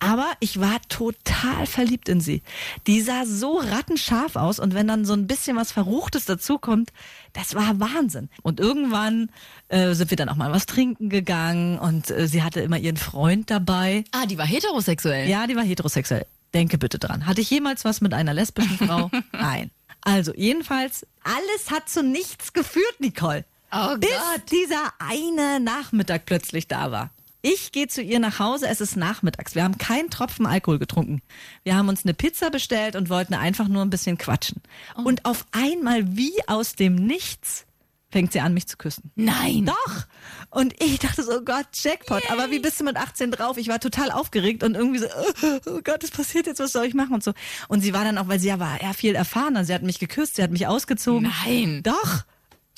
Aber 0.00 0.26
ich 0.40 0.58
war 0.58 0.80
total 0.88 1.66
verliebt 1.66 2.08
in 2.08 2.20
sie. 2.20 2.42
Die 2.88 3.00
sah 3.00 3.26
so 3.26 3.58
rattenscharf 3.58 4.34
aus 4.34 4.58
und 4.58 4.74
wenn 4.74 4.88
dann 4.88 5.04
so 5.04 5.12
ein 5.12 5.28
bisschen 5.28 5.56
was 5.56 5.70
Verruchtes 5.70 6.24
dazukommt, 6.24 6.90
das 7.34 7.54
war 7.54 7.78
Wahnsinn. 7.78 8.28
Und 8.42 8.58
irgendwann 8.58 9.30
äh, 9.68 9.94
sind 9.94 10.10
wir 10.10 10.16
dann 10.16 10.28
auch 10.30 10.34
mal 10.34 10.50
was 10.50 10.66
trinken 10.66 11.10
gegangen 11.10 11.78
und 11.78 12.10
äh, 12.10 12.26
sie 12.26 12.42
hatte 12.42 12.58
immer 12.60 12.76
ihren 12.76 12.96
Freund 12.96 13.48
dabei. 13.50 14.02
Ah, 14.10 14.26
die 14.26 14.36
war 14.36 14.46
heterosexuell. 14.46 15.28
Ja, 15.28 15.46
die 15.46 15.54
war 15.54 15.62
heterosexuell. 15.62 16.26
Denke 16.54 16.76
bitte 16.76 16.98
dran. 16.98 17.24
Hatte 17.24 17.40
ich 17.40 17.50
jemals 17.50 17.84
was 17.84 18.00
mit 18.00 18.14
einer 18.14 18.34
lesbischen 18.34 18.78
Frau? 18.78 19.12
Nein. 19.32 19.70
Also, 20.00 20.34
jedenfalls, 20.34 21.06
alles 21.22 21.70
hat 21.70 21.88
zu 21.88 22.02
nichts 22.02 22.52
geführt, 22.52 22.96
Nicole. 22.98 23.44
Oh 23.70 23.96
bis 23.96 24.10
Gott. 24.10 24.42
dieser 24.50 24.92
eine 24.98 25.60
Nachmittag 25.60 26.26
plötzlich 26.26 26.66
da 26.66 26.90
war. 26.90 27.10
Ich 27.40 27.70
gehe 27.70 27.86
zu 27.86 28.02
ihr 28.02 28.18
nach 28.18 28.40
Hause, 28.40 28.66
es 28.68 28.80
ist 28.80 28.96
nachmittags. 28.96 29.54
Wir 29.54 29.62
haben 29.62 29.78
keinen 29.78 30.10
Tropfen 30.10 30.44
Alkohol 30.44 30.78
getrunken. 30.78 31.22
Wir 31.62 31.76
haben 31.76 31.88
uns 31.88 32.04
eine 32.04 32.14
Pizza 32.14 32.50
bestellt 32.50 32.96
und 32.96 33.10
wollten 33.10 33.34
einfach 33.34 33.68
nur 33.68 33.82
ein 33.82 33.90
bisschen 33.90 34.18
quatschen. 34.18 34.60
Oh. 34.96 35.02
Und 35.02 35.24
auf 35.24 35.46
einmal, 35.52 36.16
wie 36.16 36.32
aus 36.48 36.74
dem 36.74 36.96
Nichts, 36.96 37.64
fängt 38.10 38.32
sie 38.32 38.40
an, 38.40 38.54
mich 38.54 38.66
zu 38.66 38.76
küssen. 38.76 39.12
Nein. 39.14 39.66
Doch. 39.66 40.06
Und 40.50 40.74
ich 40.82 40.98
dachte 40.98 41.22
so, 41.22 41.38
oh 41.38 41.40
Gott, 41.44 41.66
Jackpot. 41.74 42.30
Aber 42.30 42.50
wie 42.50 42.58
bist 42.58 42.80
du 42.80 42.84
mit 42.84 42.96
18 42.96 43.30
drauf? 43.30 43.56
Ich 43.56 43.68
war 43.68 43.80
total 43.80 44.10
aufgeregt 44.10 44.62
und 44.62 44.74
irgendwie 44.74 44.98
so, 44.98 45.06
oh, 45.06 45.58
oh 45.66 45.80
Gott, 45.84 46.02
es 46.02 46.10
passiert 46.10 46.46
jetzt, 46.46 46.58
was 46.58 46.72
soll 46.72 46.86
ich 46.86 46.94
machen 46.94 47.14
und 47.14 47.22
so. 47.22 47.34
Und 47.68 47.82
sie 47.82 47.92
war 47.92 48.04
dann 48.04 48.18
auch, 48.18 48.28
weil 48.28 48.40
sie 48.40 48.48
ja 48.48 48.58
war 48.58 48.80
eher 48.80 48.94
viel 48.94 49.14
erfahrener. 49.14 49.64
Sie 49.64 49.74
hat 49.74 49.82
mich 49.82 49.98
geküsst, 49.98 50.36
sie 50.36 50.42
hat 50.42 50.50
mich 50.50 50.66
ausgezogen. 50.66 51.30
Nein. 51.44 51.82
Doch. 51.82 52.24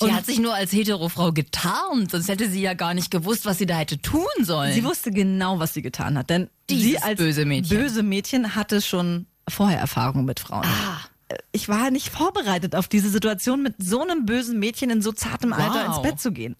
Die 0.01 0.05
Und 0.07 0.15
hat 0.15 0.25
sich 0.25 0.39
nur 0.39 0.53
als 0.53 0.71
Hetero-Frau 0.73 1.31
getarnt, 1.31 2.11
sonst 2.11 2.27
hätte 2.27 2.49
sie 2.49 2.61
ja 2.61 2.73
gar 2.73 2.93
nicht 2.93 3.11
gewusst, 3.11 3.45
was 3.45 3.57
sie 3.59 3.65
da 3.65 3.77
hätte 3.77 4.01
tun 4.01 4.25
sollen. 4.41 4.73
sie 4.73 4.83
wusste 4.83 5.11
genau, 5.11 5.59
was 5.59 5.73
sie 5.73 5.81
getan 5.81 6.17
hat. 6.17 6.29
Denn 6.29 6.49
Dieses 6.69 6.83
sie 6.83 6.97
als 6.99 7.17
böse 7.17 7.45
Mädchen. 7.45 7.77
böse 7.77 8.03
Mädchen 8.03 8.55
hatte 8.55 8.81
schon 8.81 9.27
vorher 9.47 9.79
Erfahrung 9.79 10.25
mit 10.25 10.39
Frauen. 10.39 10.65
Ah. 10.65 10.99
Ich 11.53 11.69
war 11.69 11.91
nicht 11.91 12.09
vorbereitet 12.09 12.75
auf 12.75 12.87
diese 12.89 13.09
Situation, 13.09 13.63
mit 13.63 13.75
so 13.77 14.01
einem 14.01 14.25
bösen 14.25 14.59
Mädchen 14.59 14.89
in 14.89 15.01
so 15.01 15.11
zartem 15.13 15.53
Alter 15.53 15.87
Wow. 15.87 15.95
ins 15.97 16.01
Bett 16.01 16.19
zu 16.19 16.31
gehen. 16.33 16.55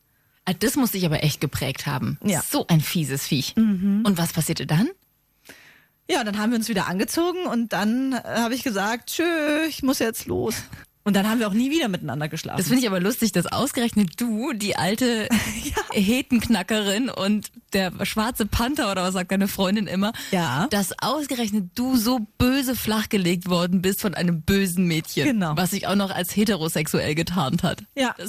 Ah, 0.45 0.53
Das 0.53 0.75
muss 0.77 0.91
dich 0.91 1.05
aber 1.05 1.23
echt 1.23 1.41
geprägt 1.41 1.85
haben. 1.87 2.17
Ja. 2.23 2.41
So 2.49 2.65
ein 2.67 2.79
fieses 2.81 3.27
Viech. 3.27 3.53
Und 3.57 4.13
was 4.17 4.31
passierte 4.33 4.65
dann? 4.65 4.87
Ja, 6.09 6.23
dann 6.23 6.37
haben 6.39 6.51
wir 6.51 6.57
uns 6.57 6.67
wieder 6.69 6.87
angezogen 6.87 7.45
und 7.45 7.73
dann 7.73 8.13
äh, 8.13 8.21
habe 8.25 8.53
ich 8.55 8.63
gesagt, 8.63 9.09
tschö, 9.11 9.23
ich 9.69 9.81
muss 9.83 9.99
jetzt 9.99 10.25
los. 10.25 10.55
Und 11.11 11.15
dann 11.15 11.29
haben 11.29 11.39
wir 11.39 11.47
auch 11.49 11.53
nie 11.53 11.69
wieder 11.71 11.89
miteinander 11.89 12.29
geschlafen. 12.29 12.57
Das 12.57 12.67
finde 12.67 12.83
ich 12.83 12.87
aber 12.87 13.01
lustig, 13.01 13.33
dass 13.33 13.45
ausgerechnet 13.47 14.11
du, 14.15 14.53
die 14.53 14.77
alte 14.77 15.27
Hetenknackerin 15.91 17.09
und 17.09 17.51
der 17.73 17.91
schwarze 18.05 18.45
Panther 18.45 18.89
oder 18.89 19.03
was 19.03 19.13
sagt 19.13 19.29
deine 19.31 19.49
Freundin 19.49 19.87
immer, 19.87 20.13
Ja. 20.31 20.67
dass 20.69 20.93
ausgerechnet 21.01 21.71
du 21.75 21.97
so 21.97 22.19
böse 22.37 22.77
flachgelegt 22.77 23.49
worden 23.49 23.81
bist 23.81 23.99
von 23.99 24.13
einem 24.13 24.41
bösen 24.41 24.85
Mädchen, 24.85 25.25
Genau. 25.25 25.57
was 25.57 25.71
sich 25.71 25.85
auch 25.85 25.95
noch 25.95 26.11
als 26.11 26.33
heterosexuell 26.33 27.13
getarnt 27.13 27.61
hat. 27.63 27.83
ja. 27.93 28.15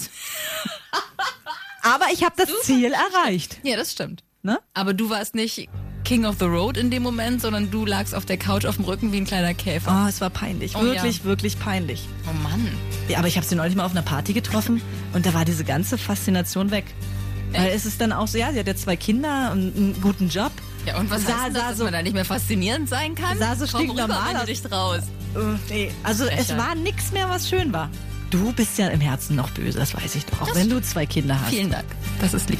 Aber 1.84 2.06
ich 2.12 2.22
habe 2.24 2.34
das 2.36 2.48
Ziel 2.62 2.92
erreicht. 2.92 3.58
ja, 3.64 3.76
das 3.76 3.92
stimmt. 3.92 4.22
Ne? 4.42 4.58
Aber 4.74 4.92
du 4.94 5.08
warst 5.10 5.34
nicht 5.36 5.68
King 6.04 6.24
of 6.26 6.36
the 6.38 6.44
Road 6.46 6.76
in 6.76 6.90
dem 6.90 7.02
Moment, 7.02 7.40
sondern 7.40 7.70
du 7.70 7.86
lagst 7.86 8.14
auf 8.14 8.24
der 8.24 8.36
Couch 8.36 8.64
auf 8.66 8.76
dem 8.76 8.84
Rücken 8.84 9.12
wie 9.12 9.18
ein 9.18 9.24
kleiner 9.24 9.54
Käfer. 9.54 10.02
Oh, 10.04 10.08
es 10.08 10.20
war 10.20 10.30
peinlich. 10.30 10.74
Oh, 10.76 10.82
wirklich, 10.82 11.18
ja. 11.18 11.24
wirklich 11.24 11.58
peinlich. 11.58 12.06
Oh 12.28 12.32
Mann. 12.42 12.68
Ja, 13.08 13.18
aber 13.18 13.28
ich 13.28 13.36
habe 13.36 13.46
sie 13.46 13.54
neulich 13.54 13.76
mal 13.76 13.84
auf 13.84 13.92
einer 13.92 14.02
Party 14.02 14.32
getroffen 14.32 14.82
und 15.14 15.24
da 15.26 15.32
war 15.34 15.44
diese 15.44 15.64
ganze 15.64 15.98
Faszination 15.98 16.70
weg. 16.70 16.84
Weil 17.52 17.68
es 17.68 17.84
ist 17.86 18.00
dann 18.00 18.12
auch 18.12 18.26
so, 18.28 18.38
ja, 18.38 18.50
sie 18.52 18.58
hat 18.58 18.66
jetzt 18.66 18.82
zwei 18.82 18.96
Kinder 18.96 19.50
und 19.52 19.76
einen 19.76 20.00
guten 20.00 20.28
Job. 20.28 20.52
Ja, 20.86 20.98
und 20.98 21.10
was 21.10 21.24
Sah- 21.26 21.34
heißt 21.44 21.54
das, 21.54 21.62
sah 21.62 21.68
dass 21.68 21.78
so- 21.78 21.84
man 21.84 21.92
da 21.92 22.02
nicht 22.02 22.14
mehr 22.14 22.24
faszinierend 22.24 22.88
sein 22.88 23.14
kann? 23.14 23.38
Sah 23.38 23.54
so 23.54 23.66
Komm 23.70 23.82
stinknormal 23.82 24.18
rüber, 24.18 24.28
wenn 24.32 24.40
du 24.40 24.46
dich 24.46 24.62
traust. 24.62 25.04
Äh, 25.34 25.38
nee, 25.72 25.90
also 26.02 26.24
es 26.24 26.46
Frechheit. 26.46 26.58
war 26.58 26.74
nichts 26.74 27.12
mehr, 27.12 27.28
was 27.28 27.48
schön 27.48 27.72
war. 27.72 27.88
Du 28.30 28.52
bist 28.54 28.78
ja 28.78 28.88
im 28.88 29.00
Herzen 29.00 29.36
noch 29.36 29.50
böse, 29.50 29.78
das 29.78 29.94
weiß 29.94 30.14
ich 30.14 30.24
doch. 30.24 30.40
Auch 30.40 30.46
Das 30.48 30.56
wenn 30.56 30.70
du 30.70 30.80
zwei 30.80 31.04
Kinder 31.04 31.38
hast. 31.40 31.50
Vielen 31.50 31.70
Dank. 31.70 31.84
Das 32.22 32.32
ist 32.34 32.48
lieb. 32.48 32.58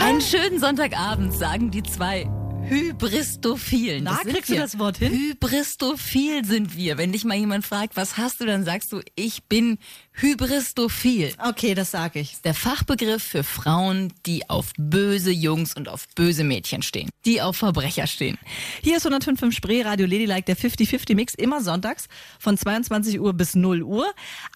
Einen 0.00 0.20
schönen 0.20 0.58
Sonntagabend, 0.58 1.32
sagen 1.34 1.70
die 1.70 1.82
zwei 1.82 2.28
Hybristophilen. 2.68 4.04
Na, 4.04 4.18
sind 4.22 4.32
kriegst 4.34 4.50
du 4.50 4.56
das 4.56 4.78
Wort 4.78 4.98
hin? 4.98 5.12
Hybristophil 5.12 6.44
sind 6.44 6.76
wir. 6.76 6.98
Wenn 6.98 7.12
dich 7.12 7.24
mal 7.24 7.36
jemand 7.36 7.64
fragt, 7.64 7.96
was 7.96 8.18
hast 8.18 8.40
du, 8.40 8.46
dann 8.46 8.64
sagst 8.64 8.92
du, 8.92 9.00
ich 9.14 9.44
bin 9.44 9.78
Hybristophil. 10.12 11.32
Okay, 11.42 11.74
das 11.74 11.92
sag 11.92 12.16
ich. 12.16 12.42
Der 12.42 12.54
Fachbegriff 12.54 13.22
für 13.22 13.44
Frauen, 13.44 14.12
die 14.26 14.50
auf 14.50 14.72
böse 14.76 15.30
Jungs 15.30 15.74
und 15.74 15.88
auf 15.88 16.08
böse 16.14 16.44
Mädchen 16.44 16.82
stehen. 16.82 17.08
Die 17.24 17.40
auf 17.40 17.56
Verbrecher 17.56 18.06
stehen. 18.06 18.36
Hier 18.82 18.96
ist 18.96 19.06
105.5 19.06 19.52
Spree, 19.52 19.82
Radio 19.82 20.06
Ladylike, 20.06 20.42
der 20.42 20.56
50-50-Mix, 20.56 21.34
immer 21.34 21.62
sonntags 21.62 22.08
von 22.38 22.58
22 22.58 23.20
Uhr 23.20 23.32
bis 23.32 23.54
0 23.54 23.82
Uhr. 23.82 24.06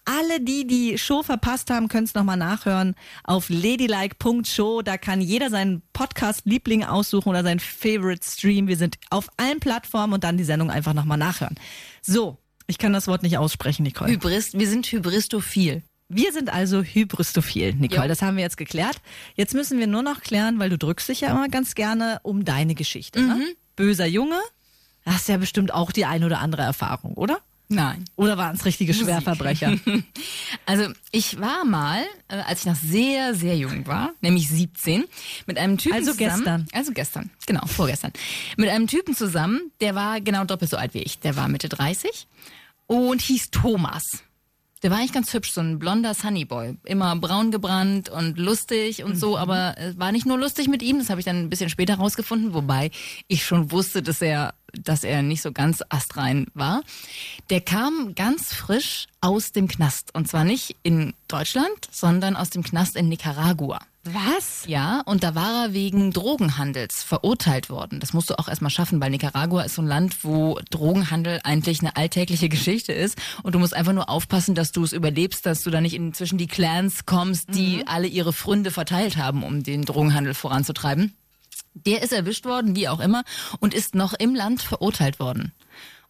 Alle, 0.05 0.41
die 0.41 0.67
die 0.67 0.99
Show 0.99 1.23
verpasst 1.23 1.71
haben, 1.71 1.89
können 1.89 2.05
es 2.05 2.15
nochmal 2.15 2.37
nachhören 2.37 2.95
auf 3.25 3.49
ladylike.show. 3.49 4.83
Da 4.83 4.99
kann 4.99 5.21
jeder 5.21 5.49
seinen 5.49 5.83
Podcast-Liebling 5.93 6.85
aussuchen 6.85 7.29
oder 7.29 7.43
seinen 7.43 7.61
Favorite 7.61 8.25
Stream. 8.25 8.69
Wir 8.69 8.77
sind 8.77 8.99
auf 9.11 9.29
allen 9.37 9.61
Plattformen 9.61 10.13
und 10.13 10.25
dann 10.25 10.37
die 10.37 10.45
Sendung 10.45 10.71
einfach 10.71 10.95
nochmal 10.95 11.19
nachhören. 11.19 11.57
So, 12.01 12.39
ich 12.67 12.79
kann 12.79 12.93
das 12.93 13.07
Wort 13.07 13.23
nicht 13.23 13.39
aussprechen, 13.39 13.83
Nicole. 13.83 14.11
Hybrist, 14.11 14.59
wir 14.59 14.69
sind 14.69 14.87
Hybristophil. 14.87 15.83
Wir 16.09 16.33
sind 16.33 16.53
also 16.53 16.83
Hybristophil, 16.83 17.75
Nicole. 17.75 18.03
Jo. 18.03 18.09
Das 18.09 18.23
haben 18.23 18.37
wir 18.37 18.43
jetzt 18.43 18.57
geklärt. 18.57 18.97
Jetzt 19.35 19.55
müssen 19.55 19.79
wir 19.79 19.87
nur 19.87 20.03
noch 20.03 20.21
klären, 20.21 20.59
weil 20.59 20.69
du 20.69 20.77
drückst 20.77 21.09
dich 21.09 21.23
ja 21.23 21.31
immer 21.31 21.49
ganz 21.49 21.75
gerne 21.75 22.21
um 22.23 22.45
deine 22.45 22.75
Geschichte. 22.75 23.21
Mhm. 23.21 23.29
Ne? 23.29 23.47
Böser 23.77 24.07
Junge, 24.07 24.39
hast 25.07 25.29
ja 25.29 25.39
bestimmt 25.39 25.73
auch 25.73 25.91
die 25.91 26.05
ein 26.05 26.25
oder 26.25 26.41
andere 26.41 26.63
Erfahrung, 26.63 27.15
oder? 27.15 27.39
Nein. 27.75 28.05
Oder 28.17 28.37
waren 28.39 28.55
es 28.57 28.65
richtige 28.65 28.95
Schwerverbrecher? 28.95 29.77
Also 30.67 30.93
ich 31.11 31.41
war 31.41 31.65
mal, 31.65 32.03
äh, 32.29 32.37
als 32.37 32.61
ich 32.61 32.67
noch 32.67 32.77
sehr, 32.77 33.35
sehr 33.35 33.57
jung 33.57 33.87
war, 33.87 34.13
nämlich 34.21 34.49
17, 34.49 35.05
mit 35.47 35.59
einem 35.59 35.77
Typen 35.79 35.95
Also 35.97 36.13
zusammen. 36.13 36.37
gestern. 36.37 36.69
Also 36.73 36.93
gestern, 36.93 37.31
genau, 37.47 37.67
vorgestern. 37.67 38.13
Mit 38.57 38.69
einem 38.69 38.87
Typen 38.87 39.17
zusammen, 39.17 39.73
der 39.81 39.95
war 39.95 40.21
genau 40.21 40.45
doppelt 40.45 40.71
so 40.71 40.77
alt 40.77 40.95
wie 40.95 41.01
ich. 41.03 41.19
Der 41.21 41.35
war 41.37 41.49
Mitte 41.49 41.69
30 41.69 42.29
und 42.87 43.21
hieß 43.23 43.51
Thomas. 43.51 44.23
Der 44.83 44.91
war 44.91 44.99
eigentlich 44.99 45.13
ganz 45.13 45.33
hübsch, 45.33 45.53
so 45.53 45.61
ein 45.61 45.79
blonder 45.79 46.13
Sunnyboy. 46.13 46.77
Immer 46.85 47.15
braun 47.15 47.53
gebrannt 47.53 48.09
und 48.09 48.37
lustig 48.37 49.05
und 49.05 49.17
so, 49.17 49.39
aber 49.39 49.77
es 49.79 49.97
war 49.97 50.11
nicht 50.11 50.27
nur 50.27 50.37
lustig 50.37 50.67
mit 50.67 50.83
ihm, 50.83 50.99
das 50.99 51.09
habe 51.09 51.21
ich 51.21 51.25
dann 51.25 51.37
ein 51.37 51.51
bisschen 51.51 51.71
später 51.71 51.95
rausgefunden, 51.95 52.53
wobei 52.53 52.91
ich 53.29 53.45
schon 53.45 53.71
wusste, 53.71 54.03
dass 54.03 54.21
er, 54.21 54.55
dass 54.73 55.05
er 55.05 55.23
nicht 55.23 55.41
so 55.41 55.53
ganz 55.53 55.85
astrein 55.89 56.47
war. 56.55 56.83
Der 57.49 57.61
kam 57.61 58.17
ganz 58.17 58.53
frisch 58.53 59.07
aus 59.21 59.53
dem 59.53 59.69
Knast. 59.69 60.13
Und 60.15 60.27
zwar 60.27 60.45
nicht 60.45 60.75
in 60.83 61.15
Deutschland, 61.29 61.89
sondern 61.93 62.35
aus 62.35 62.51
dem 62.51 62.65
Knast 62.65 62.97
in 62.97 63.09
Nicaragua. 63.09 63.79
Was? 64.05 64.65
Ja, 64.67 65.03
und 65.07 65.23
da 65.23 65.37
war 65.37 65.67
er 65.67 65.73
wegen 65.75 66.11
Drogenhandels 66.11 67.05
verurteilt 67.05 67.71
worden. 67.71 68.01
Das 68.01 68.13
musst 68.13 68.31
du 68.31 68.39
auch 68.39 68.49
erstmal 68.49 68.71
schaffen, 68.71 69.01
weil 69.01 69.11
Nicaragua 69.11 69.63
ist 69.63 69.77
so 69.77 69.83
ein 69.83 69.87
Land, 69.87 70.25
wo 70.25 70.59
Drogenhandel 70.71 71.39
eigentlich 71.45 71.81
eine 71.81 71.95
alltägliche 71.95 72.49
Geschichte 72.49 72.93
ist. 72.93 73.17
Und 73.45 73.55
du 73.55 73.61
musst 73.61 73.75
einfach 73.75 73.93
nur 73.93 74.09
aufpassen, 74.09 74.57
dass 74.57 74.73
du 74.73 74.83
es 74.83 74.93
überlebst, 74.93 75.47
dass 75.47 75.63
du 75.63 75.71
da 75.71 75.81
nicht 75.81 75.95
in, 75.95 76.13
zwischen 76.15 76.37
die 76.37 76.49
Clans 76.49 77.07
kommst, 77.07 77.55
die 77.55 77.87
alle 77.87 78.09
ihre 78.09 78.33
Fründe 78.33 78.73
verteilt 78.73 79.17
haben, 79.17 79.45
um 79.45 79.63
den 79.63 79.85
Drogenhandel 79.85 80.35
voranzutreiben. 80.35 81.15
Der 81.75 82.03
ist 82.03 82.13
erwischt 82.13 82.45
worden, 82.45 82.75
wie 82.75 82.89
auch 82.89 83.01
immer, 83.01 83.23
und 83.61 83.73
ist 83.73 83.95
noch 83.95 84.15
im 84.15 84.35
Land 84.35 84.63
verurteilt 84.63 85.21
worden. 85.21 85.53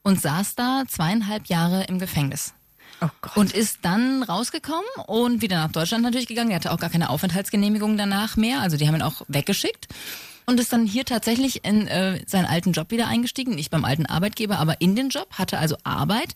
Und 0.03 0.21
saß 0.21 0.55
da 0.55 0.85
zweieinhalb 0.89 1.47
Jahre 1.47 1.85
im 1.85 1.99
Gefängnis. 1.99 2.55
Oh. 3.03 3.41
Und 3.41 3.53
ist 3.53 3.79
dann 3.83 4.23
rausgekommen 4.23 4.85
und 5.07 5.43
wieder 5.43 5.57
nach 5.57 5.73
Deutschland 5.73 6.05
natürlich 6.05 6.29
gegangen. 6.29 6.51
Er 6.51 6.57
hatte 6.57 6.73
auch 6.73 6.79
gar 6.79 6.91
keine 6.91 7.11
Aufenthaltsgenehmigung 7.11 7.97
danach 7.97 8.37
mehr. 8.37 8.61
Also 8.61 8.77
die 8.77 8.87
haben 8.87 8.95
ihn 8.95 9.03
auch 9.03 9.23
weggeschickt. 9.29 9.89
Und 10.45 10.59
ist 10.59 10.73
dann 10.73 10.87
hier 10.87 11.05
tatsächlich 11.05 11.65
in 11.65 11.87
äh, 11.87 12.21
seinen 12.27 12.47
alten 12.47 12.73
Job 12.73 12.91
wieder 12.91 13.07
eingestiegen. 13.07 13.55
Nicht 13.55 13.71
beim 13.71 13.85
alten 13.85 14.07
Arbeitgeber, 14.07 14.59
aber 14.59 14.81
in 14.81 14.97
den 14.97 15.09
Job. 15.09 15.29
Hatte 15.33 15.59
also 15.59 15.77
Arbeit. 15.85 16.35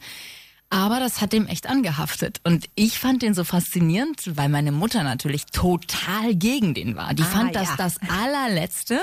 Aber 0.68 0.98
das 0.98 1.20
hat 1.20 1.32
dem 1.32 1.46
echt 1.46 1.68
angehaftet. 1.68 2.40
Und 2.42 2.68
ich 2.74 2.98
fand 2.98 3.22
den 3.22 3.34
so 3.34 3.44
faszinierend, 3.44 4.36
weil 4.36 4.48
meine 4.48 4.72
Mutter 4.72 5.04
natürlich 5.04 5.46
total 5.46 6.34
gegen 6.34 6.74
den 6.74 6.96
war. 6.96 7.14
Die 7.14 7.22
Ah, 7.22 7.26
fand 7.26 7.54
das 7.54 7.68
ja. 7.68 7.76
das 7.76 7.98
allerletzte. 8.08 8.98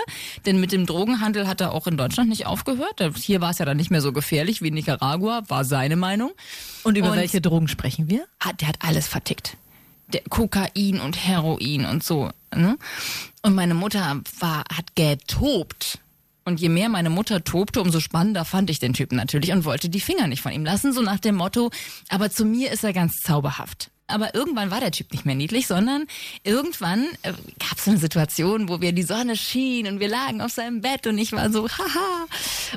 Denn 0.46 0.60
mit 0.60 0.74
dem 0.74 0.86
Drogenhandel 0.86 1.48
hat 1.48 1.62
er 1.62 1.72
auch 1.72 1.88
in 1.88 1.96
Deutschland 1.96 2.30
nicht 2.30 2.46
aufgehört. 2.48 3.02
Hier 3.16 3.40
war 3.40 3.52
es 3.52 3.60
ja 3.60 3.66
dann 3.66 3.78
nicht 3.78 3.92
mehr 3.92 4.02
so 4.02 4.12
gefährlich 4.12 4.62
wie 4.62 4.68
in 4.68 4.74
Nicaragua, 4.74 5.44
war 5.48 5.64
seine 5.64 5.96
Meinung. 5.96 6.32
Und 6.84 6.98
über 6.98 7.12
Und- 7.12 7.18
welche 7.18 7.40
Drogen 7.40 7.70
sprechen 7.70 8.10
wir? 8.10 8.26
hat, 8.42 8.60
der 8.60 8.68
hat 8.68 8.78
alles 8.82 9.08
vertickt. 9.08 9.56
Der 10.12 10.22
Kokain 10.30 11.00
und 11.00 11.16
Heroin 11.26 11.86
und 11.86 12.04
so. 12.04 12.30
Ne? 12.54 12.78
Und 13.42 13.56
meine 13.56 13.74
Mutter 13.74 14.20
war, 14.40 14.60
hat 14.72 14.96
getobt. 14.96 16.00
Und 16.46 16.60
je 16.60 16.70
mehr 16.70 16.90
meine 16.90 17.10
Mutter 17.10 17.44
tobte, 17.44 17.82
umso 17.82 18.00
spannender 18.00 18.44
fand 18.44 18.70
ich 18.70 18.80
den 18.80 18.94
Typen 18.94 19.16
natürlich 19.16 19.52
und 19.52 19.66
wollte 19.66 19.90
die 19.90 20.02
Finger 20.02 20.28
nicht 20.28 20.42
von 20.42 20.52
ihm 20.52 20.66
lassen, 20.66 20.92
so 20.92 21.02
nach 21.02 21.20
dem 21.20 21.36
Motto, 21.36 21.72
aber 22.10 22.30
zu 22.30 22.44
mir 22.46 22.72
ist 22.72 22.84
er 22.84 22.94
ganz 22.94 23.22
zauberhaft. 23.22 23.90
Aber 24.08 24.36
irgendwann 24.36 24.70
war 24.70 24.82
der 24.82 24.92
Typ 24.92 25.14
nicht 25.14 25.26
mehr 25.26 25.36
niedlich, 25.36 25.66
sondern 25.66 26.06
irgendwann 26.44 27.06
äh, 27.22 27.32
gab 27.58 27.78
es 27.78 27.88
eine 27.88 27.98
Situation, 27.98 28.68
wo 28.68 28.82
wir 28.82 28.92
die 28.92 29.04
Sonne 29.04 29.38
schien 29.38 29.88
und 29.88 30.02
wir 30.02 30.10
lagen 30.10 30.42
auf 30.42 30.52
seinem 30.52 30.82
Bett 30.82 31.08
und 31.08 31.18
ich 31.18 31.32
war 31.32 31.50
so, 31.50 31.70
haha, 31.70 32.28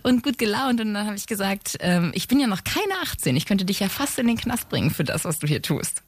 und 0.05 0.23
gut 0.23 0.39
gelaunt. 0.39 0.81
Und 0.81 0.95
dann 0.95 1.07
habe 1.07 1.17
ich 1.17 1.27
gesagt, 1.27 1.79
ähm, 1.81 2.13
ich 2.15 2.29
bin 2.29 2.39
ja 2.39 2.47
noch 2.47 2.63
keine 2.63 2.95
18, 3.03 3.37
ich 3.37 3.45
könnte 3.45 3.65
dich 3.65 3.81
ja 3.81 3.89
fast 3.89 4.19
in 4.21 4.29
den 4.29 4.37
Knast 4.37 4.69
bringen 4.69 4.91
für 4.91 5.05
das, 5.05 5.25
was 5.25 5.41
du 5.41 5.49
hier 5.49 5.63
tust. 5.63 6.03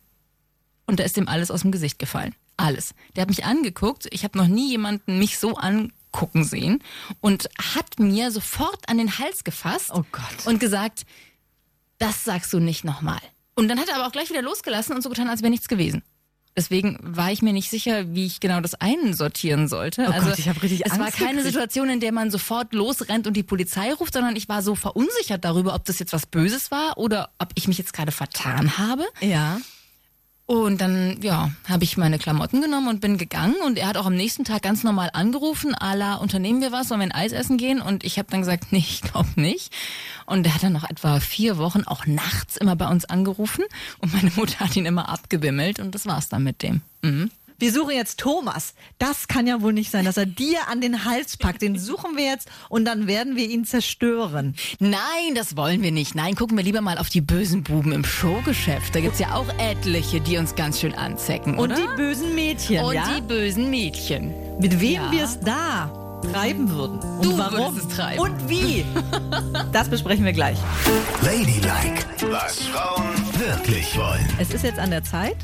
Und 0.86 1.00
da 1.00 1.04
ist 1.04 1.16
ihm 1.16 1.28
alles 1.28 1.50
aus 1.50 1.62
dem 1.62 1.72
Gesicht 1.72 1.98
gefallen. 1.98 2.34
Alles. 2.56 2.94
Der 3.14 3.22
hat 3.22 3.28
mich 3.28 3.44
angeguckt. 3.44 4.06
Ich 4.10 4.24
habe 4.24 4.38
noch 4.38 4.46
nie 4.46 4.70
jemanden 4.70 5.18
mich 5.18 5.38
so 5.38 5.56
angucken 6.12 6.44
sehen 6.44 6.82
und 7.20 7.48
hat 7.74 7.98
mir 7.98 8.30
sofort 8.30 8.88
an 8.88 8.98
den 8.98 9.18
Hals 9.18 9.44
gefasst 9.44 9.90
Oh 9.92 10.04
Gott. 10.12 10.46
und 10.46 10.60
gesagt, 10.60 11.04
das 11.98 12.24
sagst 12.24 12.52
du 12.52 12.60
nicht 12.60 12.84
nochmal. 12.84 13.20
Und 13.54 13.68
dann 13.68 13.78
hat 13.78 13.88
er 13.88 13.96
aber 13.96 14.06
auch 14.06 14.12
gleich 14.12 14.30
wieder 14.30 14.42
losgelassen 14.42 14.94
und 14.94 15.02
so 15.02 15.08
getan, 15.08 15.28
als 15.28 15.42
wäre 15.42 15.50
nichts 15.50 15.68
gewesen. 15.68 16.02
Deswegen 16.56 16.98
war 17.02 17.30
ich 17.30 17.40
mir 17.40 17.52
nicht 17.52 17.70
sicher, 17.70 18.14
wie 18.14 18.26
ich 18.26 18.40
genau 18.40 18.60
das 18.60 18.74
einsortieren 18.74 19.68
sollte. 19.68 20.06
Oh 20.08 20.10
also 20.12 20.30
Gott, 20.30 20.38
ich 20.40 20.48
hab 20.48 20.60
richtig 20.62 20.84
es 20.86 20.92
war 20.98 21.06
Angst 21.06 21.18
keine 21.18 21.36
gekriegt. 21.36 21.46
Situation, 21.52 21.88
in 21.90 22.00
der 22.00 22.10
man 22.10 22.32
sofort 22.32 22.72
losrennt 22.72 23.28
und 23.28 23.34
die 23.34 23.44
Polizei 23.44 23.92
ruft, 23.92 24.12
sondern 24.12 24.34
ich 24.34 24.48
war 24.48 24.62
so 24.62 24.74
verunsichert 24.74 25.44
darüber, 25.44 25.74
ob 25.74 25.84
das 25.84 26.00
jetzt 26.00 26.12
was 26.12 26.26
Böses 26.26 26.70
war 26.72 26.98
oder 26.98 27.30
ob 27.38 27.50
ich 27.54 27.68
mich 27.68 27.78
jetzt 27.78 27.92
gerade 27.92 28.10
vertan 28.10 28.76
habe. 28.78 29.06
Ja. 29.20 29.60
Und 30.50 30.80
dann, 30.80 31.20
ja, 31.20 31.50
habe 31.68 31.84
ich 31.84 31.98
meine 31.98 32.18
Klamotten 32.18 32.62
genommen 32.62 32.88
und 32.88 33.02
bin 33.02 33.18
gegangen. 33.18 33.56
Und 33.66 33.76
er 33.76 33.86
hat 33.86 33.98
auch 33.98 34.06
am 34.06 34.14
nächsten 34.14 34.44
Tag 34.44 34.62
ganz 34.62 34.82
normal 34.82 35.10
angerufen, 35.12 35.74
à 35.74 35.94
la, 35.94 36.14
unternehmen 36.14 36.62
wir 36.62 36.72
was, 36.72 36.88
sollen 36.88 37.00
wir 37.00 37.04
ein 37.04 37.12
Eis 37.12 37.32
essen 37.32 37.58
gehen? 37.58 37.82
Und 37.82 38.02
ich 38.02 38.18
habe 38.18 38.30
dann 38.30 38.40
gesagt, 38.40 38.68
nee, 38.70 38.78
ich 38.78 39.02
glaube 39.02 39.28
nicht. 39.36 39.70
Und 40.24 40.46
er 40.46 40.54
hat 40.54 40.62
dann 40.62 40.72
noch 40.72 40.88
etwa 40.88 41.20
vier 41.20 41.58
Wochen 41.58 41.84
auch 41.84 42.06
nachts 42.06 42.56
immer 42.56 42.76
bei 42.76 42.88
uns 42.88 43.04
angerufen. 43.04 43.62
Und 43.98 44.14
meine 44.14 44.30
Mutter 44.36 44.60
hat 44.60 44.74
ihn 44.74 44.86
immer 44.86 45.10
abgewimmelt 45.10 45.80
und 45.80 45.94
das 45.94 46.06
war's 46.06 46.30
dann 46.30 46.44
mit 46.44 46.62
dem. 46.62 46.80
Mhm. 47.02 47.30
Wir 47.60 47.72
suchen 47.72 47.90
jetzt 47.96 48.20
Thomas. 48.20 48.74
Das 49.00 49.26
kann 49.26 49.48
ja 49.48 49.60
wohl 49.60 49.72
nicht 49.72 49.90
sein, 49.90 50.04
dass 50.04 50.16
er 50.16 50.26
dir 50.26 50.68
an 50.68 50.80
den 50.80 51.04
Hals 51.04 51.36
packt. 51.36 51.60
Den 51.60 51.76
suchen 51.76 52.16
wir 52.16 52.24
jetzt 52.24 52.48
und 52.68 52.84
dann 52.84 53.08
werden 53.08 53.34
wir 53.34 53.48
ihn 53.50 53.64
zerstören. 53.64 54.54
Nein, 54.78 55.34
das 55.34 55.56
wollen 55.56 55.82
wir 55.82 55.90
nicht. 55.90 56.14
Nein, 56.14 56.36
gucken 56.36 56.56
wir 56.56 56.62
lieber 56.62 56.80
mal 56.82 56.98
auf 56.98 57.08
die 57.08 57.20
bösen 57.20 57.64
Buben 57.64 57.90
im 57.90 58.04
Showgeschäft. 58.04 58.94
Da 58.94 59.00
gibt's 59.00 59.18
ja 59.18 59.34
auch 59.34 59.48
etliche, 59.58 60.20
die 60.20 60.36
uns 60.38 60.54
ganz 60.54 60.78
schön 60.78 60.94
anzecken, 60.94 61.58
Und 61.58 61.72
oder? 61.72 61.74
die 61.74 61.96
bösen 61.96 62.32
Mädchen, 62.36 62.84
Und 62.84 62.94
ja? 62.94 63.04
die 63.16 63.22
bösen 63.22 63.70
Mädchen. 63.70 64.32
Mit 64.60 64.80
wem 64.80 64.92
Ja. 64.92 65.10
wir 65.10 65.24
es 65.24 65.40
da 65.40 66.20
treiben 66.32 66.70
würden. 66.70 67.00
Und 67.00 67.24
Du 67.24 67.38
warum? 67.38 67.76
es. 67.76 68.18
Und 68.20 68.48
wie? 68.48 68.84
Das 69.72 69.88
besprechen 69.88 70.24
wir 70.24 70.32
gleich. 70.32 70.58
Ladylike, 71.22 72.04
was 72.30 72.62
Frauen 72.62 73.04
wirklich 73.36 73.96
wollen. 73.98 74.26
Es 74.38 74.50
ist 74.52 74.62
jetzt 74.64 74.78
an 74.78 74.90
der 74.90 75.02
Zeit, 75.04 75.36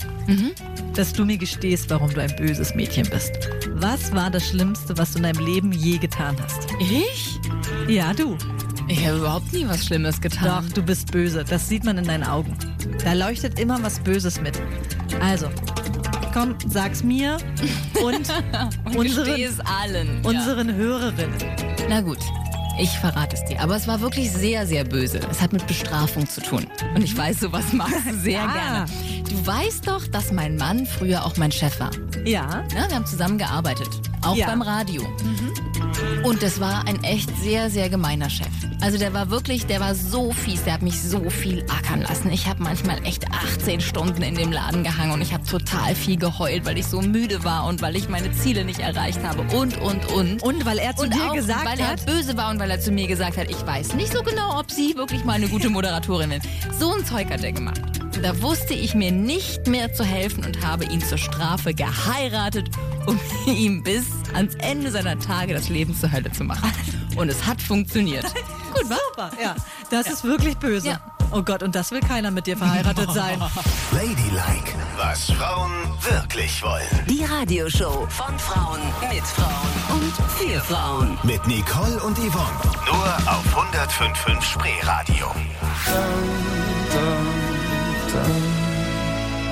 dass 0.97 1.13
du 1.13 1.25
mir 1.25 1.37
gestehst, 1.39 1.91
warum 1.91 2.13
du 2.13 2.21
ein 2.23 2.35
böses 2.37 2.75
Mädchen 2.75 3.09
bist. 3.11 3.33
Was 3.75 4.13
war 4.15 4.31
das 4.31 4.47
Schlimmste, 4.49 4.97
was 4.97 5.13
du 5.13 5.19
in 5.19 5.25
deinem 5.25 5.45
Leben 5.45 5.73
je 5.73 5.99
getan 5.99 6.37
hast? 6.43 6.67
Ich? 6.81 7.39
Ja, 7.89 8.13
du. 8.15 8.37
Ich 8.89 9.07
habe 9.07 9.19
überhaupt 9.19 9.53
nie 9.53 9.67
was 9.67 9.87
Schlimmes 9.87 10.17
Doch, 10.17 10.23
getan. 10.23 10.69
du 10.75 10.83
bist 10.83 11.11
böse. 11.11 11.45
Das 11.45 11.69
sieht 11.69 11.85
man 11.85 11.97
in 11.99 12.05
deinen 12.05 12.25
Augen. 12.25 12.57
Da 13.03 13.13
leuchtet 13.15 13.59
immer 13.59 13.83
was 13.83 13.99
Böses 13.99 14.41
mit. 14.41 14.61
Also, 15.21 15.49
komm, 16.33 16.55
sag's 16.69 17.03
mir 17.03 17.39
und 18.05 18.29
Gesteh 18.93 19.47
unseren, 19.49 19.67
allen. 19.67 20.23
ja. 20.23 20.29
unseren 20.31 20.75
Hörerinnen. 20.75 21.39
Na 21.89 22.01
gut, 22.03 22.19
ich 22.79 22.91
verrate 22.91 23.37
es 23.37 23.45
dir. 23.47 23.61
Aber 23.61 23.75
es 23.77 23.89
war 23.89 24.01
wirklich 24.03 24.31
sehr, 24.31 24.67
sehr 24.67 24.85
böse. 24.85 25.21
Es 25.31 25.41
hat 25.41 25.53
mit 25.55 25.67
Bestrafung 25.67 26.29
zu 26.29 26.43
tun. 26.43 26.67
Und 26.95 27.03
ich 27.03 27.17
weiß, 27.17 27.41
sowas 27.41 27.65
magst 27.73 28.07
du 28.07 28.15
sehr 28.19 28.43
Ah. 28.43 28.53
gerne. 28.53 28.85
Du 29.31 29.47
weißt 29.47 29.87
doch, 29.89 30.07
dass 30.07 30.33
mein 30.33 30.57
Mann 30.57 30.87
früher 30.87 31.25
auch 31.25 31.37
mein 31.37 31.51
Chef 31.53 31.81
war. 31.81 31.91
Ja, 32.25 32.65
Ja, 32.75 32.89
wir 32.89 32.95
haben 32.97 33.07
zusammen 33.07 33.39
gearbeitet. 33.39 33.89
Auch 34.23 34.37
Ja. 34.37 34.47
beim 34.47 34.63
Radio. 34.63 35.03
Und 36.25 36.43
das 36.43 36.61
war 36.61 36.87
ein 36.87 37.03
echt 37.05 37.31
sehr, 37.39 37.71
sehr 37.71 37.89
gemeiner 37.89 38.31
Chef. 38.31 38.49
Also 38.81 38.99
der 38.99 39.13
war 39.15 39.31
wirklich, 39.31 39.67
der 39.67 39.81
war 39.81 39.95
so 39.95 40.33
fies, 40.33 40.65
der 40.65 40.75
hat 40.75 40.83
mich 40.83 41.01
so 41.01 41.31
viel 41.31 41.65
ackern 41.71 42.03
lassen. 42.03 42.31
Ich 42.31 42.47
habe 42.47 42.63
manchmal 42.63 43.05
echt 43.05 43.25
18 43.33 43.81
Stunden 43.81 44.23
in 44.23 44.35
dem 44.35 44.51
Laden 44.53 44.83
gehangen 44.85 45.13
und 45.13 45.21
ich 45.23 45.33
habe 45.33 45.45
total 45.45 45.95
viel 45.95 46.17
geheult, 46.19 46.65
weil 46.67 46.79
ich 46.79 46.87
so 46.87 47.01
müde 47.01 47.45
war 47.45 47.67
und 47.67 47.81
weil 47.83 47.97
ich 47.97 48.09
meine 48.09 48.33
Ziele 48.33 48.65
nicht 48.65 48.81
erreicht 48.81 49.21
habe 49.23 49.43
und, 49.57 49.79
und, 49.81 50.07
und. 50.13 50.43
und 50.43 50.65
weil 50.67 50.79
er 50.79 50.97
zu 50.97 51.05
und 51.05 51.15
dir 51.15 51.31
auch, 51.31 51.35
gesagt 51.35 51.65
weil 51.65 51.79
er 51.81 51.89
hat, 51.89 52.07
böse 52.07 52.37
war 52.37 52.51
und 52.51 52.59
weil 52.59 52.71
er 52.71 52.81
zu 52.81 52.91
mir 52.91 53.07
gesagt 53.07 53.37
hat, 53.37 53.51
ich 53.51 53.65
weiß 53.67 53.95
nicht 53.95 54.13
so 54.13 54.23
genau, 54.23 54.59
ob 54.59 54.71
sie 54.71 54.95
wirklich 54.97 55.25
mal 55.25 55.35
eine 55.35 55.49
gute 55.49 55.71
Moderatorin 55.71 56.33
ist. 56.33 56.47
So 56.79 56.93
ein 56.95 57.05
Zeug 57.05 57.31
hat 57.31 57.43
er 57.45 57.53
gemacht. 57.53 57.81
Da 58.25 58.41
wusste 58.41 58.73
ich 58.73 58.95
mir 58.95 59.13
nicht 59.13 59.67
mehr 59.67 59.93
zu 59.93 60.03
helfen 60.03 60.47
und 60.47 60.67
habe 60.67 60.87
ihn 60.87 61.03
zur 61.03 61.19
Strafe 61.19 61.75
geheiratet, 61.75 62.71
um 63.05 63.21
ihm 63.47 63.83
bis 63.83 64.07
ans 64.33 64.55
Ende 64.55 64.91
seiner 64.91 65.19
Tage 65.19 65.53
das 65.53 65.69
Leben 65.69 65.95
zur 65.95 66.11
Hölle 66.11 66.33
zu 66.33 66.43
machen. 66.43 66.73
Und 67.17 67.29
es 67.29 67.45
hat 67.45 67.61
funktioniert. 67.61 68.25
gut, 68.73 68.85
super. 68.85 69.31
Ja, 69.39 69.55
das 69.91 70.07
ist 70.07 70.25
wirklich 70.25 70.57
böse. 70.57 70.89
Ja. 70.89 71.01
Oh 71.33 71.43
Gott, 71.43 71.63
und 71.63 71.75
das 71.75 71.91
will 71.91 72.01
keiner 72.01 72.31
mit 72.31 72.47
dir 72.47 72.57
verheiratet 72.57 73.13
sein. 73.13 73.39
Ladylike, 73.93 74.73
was 74.97 75.31
Frauen 75.31 75.73
wirklich 76.01 76.63
wollen. 76.63 77.05
Die 77.07 77.25
Radioshow 77.25 78.07
von 78.09 78.39
Frauen 78.39 78.81
mit 79.13 79.23
Frauen 79.23 80.01
und 80.01 80.15
für 80.39 80.61
Frauen. 80.61 81.19
Mit 81.25 81.47
Nicole 81.47 82.03
und 82.03 82.17
Yvonne. 82.17 82.59
Nur 82.87 83.05
auf 83.27 83.45
105.5 83.55 84.41
Spreeradio. 84.41 85.27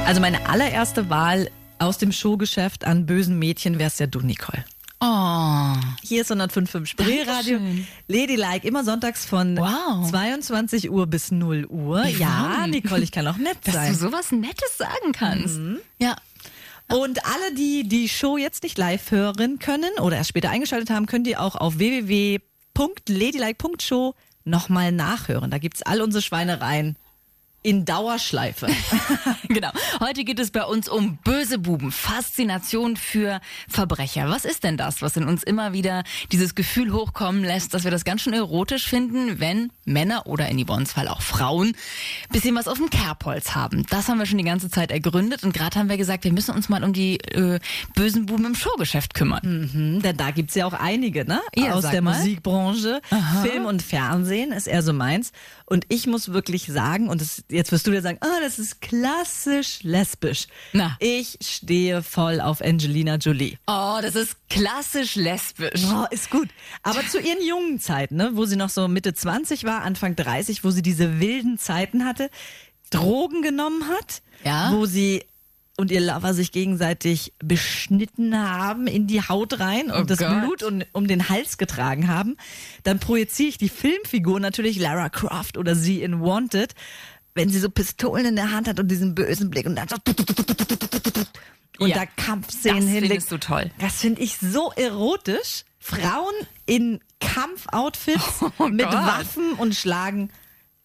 Also 0.06 0.20
meine 0.20 0.48
allererste 0.48 1.08
Wahl 1.10 1.48
aus 1.78 1.98
dem 1.98 2.10
Showgeschäft 2.12 2.84
an 2.84 3.06
bösen 3.06 3.38
Mädchen 3.38 3.78
wär's 3.78 3.98
ja 3.98 4.06
du, 4.06 4.20
Nicole. 4.20 4.64
Oh. 5.00 5.74
Hier 6.02 6.20
ist 6.22 6.30
105.5 6.30 6.86
Spreeradio. 6.86 7.58
Ladylike, 8.08 8.66
immer 8.66 8.84
sonntags 8.84 9.24
von 9.26 9.56
Wow. 9.56 10.08
22 10.10 10.90
Uhr 10.90 11.06
bis 11.08 11.32
0 11.32 11.66
Uhr. 11.66 12.04
Ja, 12.04 12.52
Yvonne. 12.58 12.68
Nicole, 12.68 13.02
ich 13.02 13.10
kann 13.10 13.26
auch 13.26 13.36
nett 13.36 13.58
Dass 13.64 13.74
du 13.74 13.80
sein. 13.80 13.94
sowas 13.96 14.30
Nettes 14.32 14.78
sagen 14.78 15.10
kannst. 15.12 15.58
Ja. 15.98 16.14
Und 16.88 17.24
alle, 17.24 17.54
die 17.56 17.88
die 17.88 18.08
Show 18.08 18.36
jetzt 18.36 18.62
nicht 18.62 18.78
live 18.78 19.10
hören 19.10 19.58
können 19.58 19.90
oder 20.00 20.16
erst 20.18 20.28
später 20.28 20.50
eingeschaltet 20.50 20.90
haben, 20.90 21.06
könnt 21.06 21.26
ihr 21.26 21.40
auch 21.40 21.56
auf 21.56 21.78
www.ladylike.show 21.78 24.14
nochmal 24.44 24.92
nachhören. 24.92 25.50
Da 25.50 25.58
gibt's 25.58 25.82
all 25.82 26.00
unsere 26.02 26.22
Schweinereien 26.22 26.96
in 27.62 27.84
Dauerschleife. 27.84 28.68
Genau. 29.48 29.70
Heute 30.00 30.24
geht 30.24 30.38
es 30.38 30.50
bei 30.50 30.64
uns 30.64 30.88
um 30.88 31.18
böse 31.18 31.58
Buben, 31.58 31.92
Faszination 31.92 32.96
für 32.96 33.40
Verbrecher. 33.68 34.30
Was 34.30 34.46
ist 34.46 34.64
denn 34.64 34.78
das, 34.78 35.02
was 35.02 35.14
in 35.16 35.24
uns 35.28 35.42
immer 35.42 35.74
wieder 35.74 36.04
dieses 36.30 36.54
Gefühl 36.54 36.90
hochkommen 36.92 37.44
lässt, 37.44 37.74
dass 37.74 37.84
wir 37.84 37.90
das 37.90 38.04
ganz 38.04 38.22
schön 38.22 38.32
erotisch 38.32 38.86
finden, 38.86 39.40
wenn 39.40 39.70
Männer 39.84 40.26
oder 40.26 40.48
in 40.48 40.64
Yvonnes 40.64 40.92
Fall 40.92 41.06
auch 41.06 41.20
Frauen 41.20 41.74
bisschen 42.30 42.54
was 42.54 42.66
auf 42.66 42.78
dem 42.78 42.88
Kerbholz 42.88 43.54
haben? 43.54 43.84
Das 43.90 44.08
haben 44.08 44.18
wir 44.18 44.24
schon 44.24 44.38
die 44.38 44.44
ganze 44.44 44.70
Zeit 44.70 44.90
ergründet 44.90 45.44
und 45.44 45.52
gerade 45.52 45.78
haben 45.78 45.90
wir 45.90 45.98
gesagt, 45.98 46.24
wir 46.24 46.32
müssen 46.32 46.54
uns 46.54 46.70
mal 46.70 46.82
um 46.82 46.94
die 46.94 47.20
äh, 47.20 47.58
bösen 47.94 48.24
Buben 48.24 48.46
im 48.46 48.54
Showgeschäft 48.54 49.12
kümmern. 49.12 49.70
Hm, 49.70 50.02
Denn 50.02 50.16
da 50.16 50.30
gibt's 50.30 50.54
ja 50.54 50.64
auch 50.64 50.72
einige, 50.72 51.26
ne? 51.26 51.42
Ja, 51.54 51.74
Aus 51.74 51.90
der 51.90 52.00
mal. 52.00 52.16
Musikbranche. 52.16 53.02
Film 53.42 53.66
und 53.66 53.82
Fernsehen 53.82 54.52
ist 54.52 54.66
eher 54.66 54.82
so 54.82 54.94
meins. 54.94 55.32
Und 55.72 55.86
ich 55.88 56.06
muss 56.06 56.34
wirklich 56.34 56.66
sagen, 56.66 57.08
und 57.08 57.22
das, 57.22 57.44
jetzt 57.48 57.72
wirst 57.72 57.86
du 57.86 57.92
dir 57.92 58.02
sagen, 58.02 58.18
ah, 58.20 58.40
das 58.42 58.58
ist 58.58 58.82
klassisch 58.82 59.82
lesbisch. 59.82 60.46
Na. 60.74 60.96
Ich 61.00 61.38
stehe 61.40 62.02
voll 62.02 62.42
auf 62.42 62.60
Angelina 62.60 63.14
Jolie. 63.16 63.56
Oh, 63.66 63.96
das 64.02 64.14
ist 64.14 64.36
klassisch 64.50 65.14
lesbisch. 65.14 65.82
Oh, 65.90 66.04
ist 66.10 66.28
gut. 66.30 66.50
Aber 66.82 67.00
zu 67.08 67.18
ihren 67.18 67.42
jungen 67.42 67.80
Zeiten, 67.80 68.16
ne, 68.16 68.32
wo 68.34 68.44
sie 68.44 68.56
noch 68.56 68.68
so 68.68 68.86
Mitte 68.86 69.14
20 69.14 69.64
war, 69.64 69.80
Anfang 69.80 70.14
30, 70.14 70.62
wo 70.62 70.70
sie 70.70 70.82
diese 70.82 71.20
wilden 71.20 71.56
Zeiten 71.58 72.04
hatte, 72.04 72.28
Drogen 72.90 73.40
genommen 73.40 73.88
hat, 73.88 74.20
Ja. 74.44 74.72
wo 74.74 74.84
sie 74.84 75.24
und 75.82 75.90
ihr 75.90 76.00
Lover 76.00 76.32
sich 76.32 76.50
gegenseitig 76.52 77.34
beschnitten 77.44 78.34
haben 78.38 78.86
in 78.86 79.06
die 79.06 79.20
Haut 79.20 79.60
rein 79.60 79.90
und 79.90 80.02
Oh 80.02 80.04
das 80.04 80.18
Gott. 80.18 80.40
Blut 80.40 80.62
um, 80.62 80.82
um 80.92 81.06
den 81.06 81.28
Hals 81.28 81.58
getragen 81.58 82.08
haben, 82.08 82.36
dann 82.84 82.98
projiziere 82.98 83.50
ich 83.50 83.58
die 83.58 83.68
Filmfigur 83.68 84.40
natürlich 84.40 84.78
Lara 84.78 85.10
Croft 85.10 85.58
oder 85.58 85.74
sie 85.74 86.02
in 86.02 86.20
Wanted, 86.22 86.74
wenn 87.34 87.50
sie 87.50 87.58
so 87.58 87.68
Pistolen 87.68 88.24
in 88.24 88.36
der 88.36 88.50
Hand 88.52 88.68
hat 88.68 88.80
und 88.80 88.88
diesen 88.88 89.14
bösen 89.14 89.50
Blick 89.50 89.66
und 89.66 89.76
dann 89.76 89.88
so 89.88 89.96
und 91.78 91.88
Ja. 91.88 91.96
da 91.96 92.06
Kampfszenen 92.06 92.76
Das 92.76 92.84
hinlegt. 92.86 93.06
findest 93.08 93.32
du 93.32 93.38
toll. 93.38 93.70
Das 93.78 93.96
finde 93.96 94.20
ich 94.22 94.38
so 94.38 94.70
erotisch. 94.76 95.64
Frauen 95.78 96.32
in 96.64 97.00
Kampfoutfits 97.20 98.40
Oh 98.58 98.68
mit 98.68 98.84
Gott. 98.86 98.92
Waffen 98.94 99.54
und 99.54 99.74
Schlagen, 99.74 100.30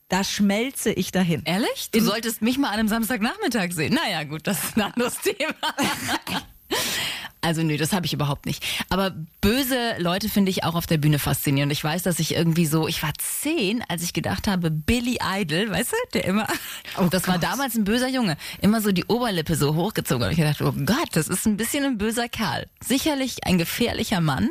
da 0.09 0.23
schmelze 0.23 0.91
ich 0.91 1.11
dahin. 1.11 1.43
Ehrlich? 1.45 1.89
Du 1.91 2.01
solltest 2.01 2.41
mich 2.41 2.57
mal 2.57 2.69
an 2.69 2.79
einem 2.79 2.87
Samstagnachmittag 2.87 3.71
sehen. 3.71 3.93
Naja, 3.93 4.23
gut, 4.23 4.47
das 4.47 4.63
ist 4.63 4.77
ein 4.77 4.83
anderes 4.83 5.17
Thema. 5.21 5.53
Also 7.41 7.61
nö, 7.63 7.77
das 7.77 7.93
habe 7.93 8.05
ich 8.05 8.13
überhaupt 8.13 8.45
nicht. 8.45 8.63
Aber 8.89 9.13
böse 9.41 9.95
Leute 9.99 10.27
finde 10.27 10.49
ich 10.49 10.63
auch 10.63 10.75
auf 10.75 10.85
der 10.87 10.97
Bühne 10.97 11.19
faszinierend. 11.19 11.71
Ich 11.71 11.83
weiß, 11.83 12.03
dass 12.03 12.19
ich 12.19 12.35
irgendwie 12.35 12.65
so, 12.65 12.87
ich 12.87 13.03
war 13.03 13.13
zehn, 13.17 13.83
als 13.87 14.01
ich 14.03 14.11
gedacht 14.11 14.47
habe, 14.47 14.69
Billy 14.69 15.19
Idol, 15.23 15.69
weißt 15.69 15.91
du, 15.91 15.95
der 16.13 16.25
immer, 16.25 16.47
das 17.09 17.27
war 17.27 17.37
damals 17.37 17.75
ein 17.75 17.83
böser 17.83 18.09
Junge, 18.09 18.37
immer 18.61 18.81
so 18.81 18.91
die 18.91 19.05
Oberlippe 19.05 19.55
so 19.55 19.75
hochgezogen. 19.75 20.25
Und 20.25 20.31
ich 20.31 20.37
gedacht, 20.37 20.61
oh 20.61 20.73
Gott, 20.73 21.09
das 21.13 21.27
ist 21.27 21.45
ein 21.45 21.57
bisschen 21.57 21.85
ein 21.85 21.97
böser 21.97 22.27
Kerl. 22.27 22.67
Sicherlich 22.83 23.45
ein 23.45 23.57
gefährlicher 23.57 24.19
Mann. 24.19 24.49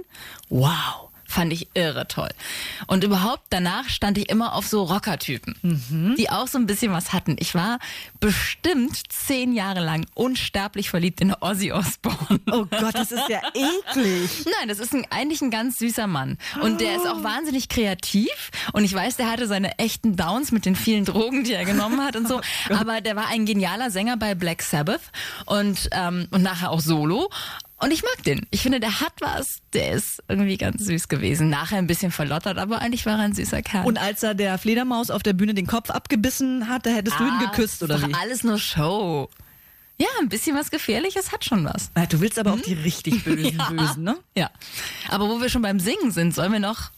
Wow. 0.49 1.06
Fand 1.29 1.53
ich 1.53 1.69
irre 1.75 2.07
toll. 2.09 2.31
Und 2.87 3.05
überhaupt 3.05 3.45
danach 3.51 3.89
stand 3.89 4.19
ich 4.19 4.29
immer 4.29 4.55
auf 4.55 4.67
so 4.67 4.85
Rockertypen, 4.85 6.15
die 6.19 6.31
auch 6.31 6.47
so 6.47 6.59
ein 6.59 6.67
bisschen 6.67 6.93
was 6.93 7.13
hatten. 7.13 7.37
Ich 7.39 7.55
war 7.55 7.79
bestimmt 8.21 9.01
zehn 9.13 9.53
Jahre 9.53 9.81
lang 9.81 10.07
unsterblich 10.15 10.91
verliebt 10.91 11.21
in 11.21 11.35
Ozzy 11.41 11.73
Osbourne. 11.73 12.41
Oh 12.51 12.67
Gott, 12.67 12.95
das 12.95 13.13
ist 13.13 13.29
ja 13.29 13.41
eklig. 13.55 14.45
Nein, 14.45 14.69
das 14.69 14.79
ist 14.79 14.95
ein, 14.95 15.07
eigentlich 15.11 15.43
ein 15.43 15.51
ganz 15.51 15.79
süßer 15.79 16.07
Mann. 16.07 16.39
Und 16.63 16.81
der 16.81 16.97
ist 16.97 17.07
auch 17.07 17.23
wahnsinnig 17.23 17.69
kreativ. 17.69 18.51
Und 18.73 18.85
ich 18.85 18.95
weiß, 18.95 19.17
der 19.17 19.31
hatte 19.31 19.47
seine 19.47 19.79
echten 19.79 20.17
Downs 20.17 20.53
mit 20.53 20.65
den 20.65 20.77
vielen 20.77 21.05
Drogen, 21.05 21.45
die 21.45 21.53
er 21.53 21.65
genommen 21.65 22.05
hat 22.05 22.17
und 22.17 22.29
so. 22.29 22.41
Aber 22.71 23.01
der 23.01 23.17
war 23.17 23.29
ein 23.29 23.47
genialer 23.47 23.91
Sänger 23.91 24.17
bei 24.17 24.35
Black 24.35 24.63
Sabbath 24.63 25.01
und, 25.45 25.89
ähm, 25.93 26.29
und 26.31 26.43
nachher 26.43 26.71
auch 26.71 26.81
solo. 26.81 27.31
Und 27.79 27.91
ich 27.93 28.03
mag 28.03 28.23
den. 28.25 28.47
Ich 28.51 28.63
finde, 28.63 28.81
der 28.81 29.01
hat 29.01 29.13
was. 29.21 29.59
Der 29.75 29.93
ist 29.93 30.23
irgendwie 30.29 30.57
ganz 30.57 30.85
süß 30.85 31.09
gewesen. 31.09 31.51
Nachher 31.51 31.77
ein 31.77 31.87
bisschen 31.87 32.11
verlottert, 32.11 32.57
aber 32.57 32.81
eigentlich 32.81 33.05
war 33.05 33.19
er 33.19 33.25
ein 33.25 33.35
süßer 33.35 33.61
Kerl. 33.63 33.85
Und 33.85 33.99
als 33.99 34.23
er 34.23 34.35
der 34.35 34.57
Fledermaus 34.57 35.11
auf 35.11 35.23
der 35.23 35.35
Bühne 35.35 35.53
den 35.53 35.67
Kopf 35.67 35.91
abgebissen 35.91 36.69
hat, 36.69 36.87
da 36.87 36.91
hättest 36.91 37.19
du 37.21 37.25
ihn 37.25 37.31
Ah, 37.39 37.51
geküsst, 37.51 37.83
oder 37.83 38.01
wie? 38.07 38.15
alles 38.15 38.45
nur 38.45 38.59
Show. 38.59 39.29
Ja, 39.99 40.09
ein 40.21 40.29
bisschen 40.29 40.55
was 40.57 40.71
Gefährliches 40.71 41.33
hat 41.33 41.45
schon 41.45 41.65
was. 41.65 41.91
Na, 41.95 42.05
Du 42.07 42.21
willst 42.21 42.39
aber 42.39 42.53
auch 42.53 42.61
die 42.61 42.75
richtig 42.75 43.25
bösen, 43.25 43.59
bösen, 43.71 44.03
ne? 44.05 44.17
Ja. 44.37 44.51
Aber 45.09 45.29
wo 45.29 45.41
wir 45.41 45.49
schon 45.49 45.63
beim 45.63 45.81
Singen 45.81 46.11
sind, 46.11 46.35
sollen 46.35 46.53
wir 46.53 46.61
noch 46.61 46.91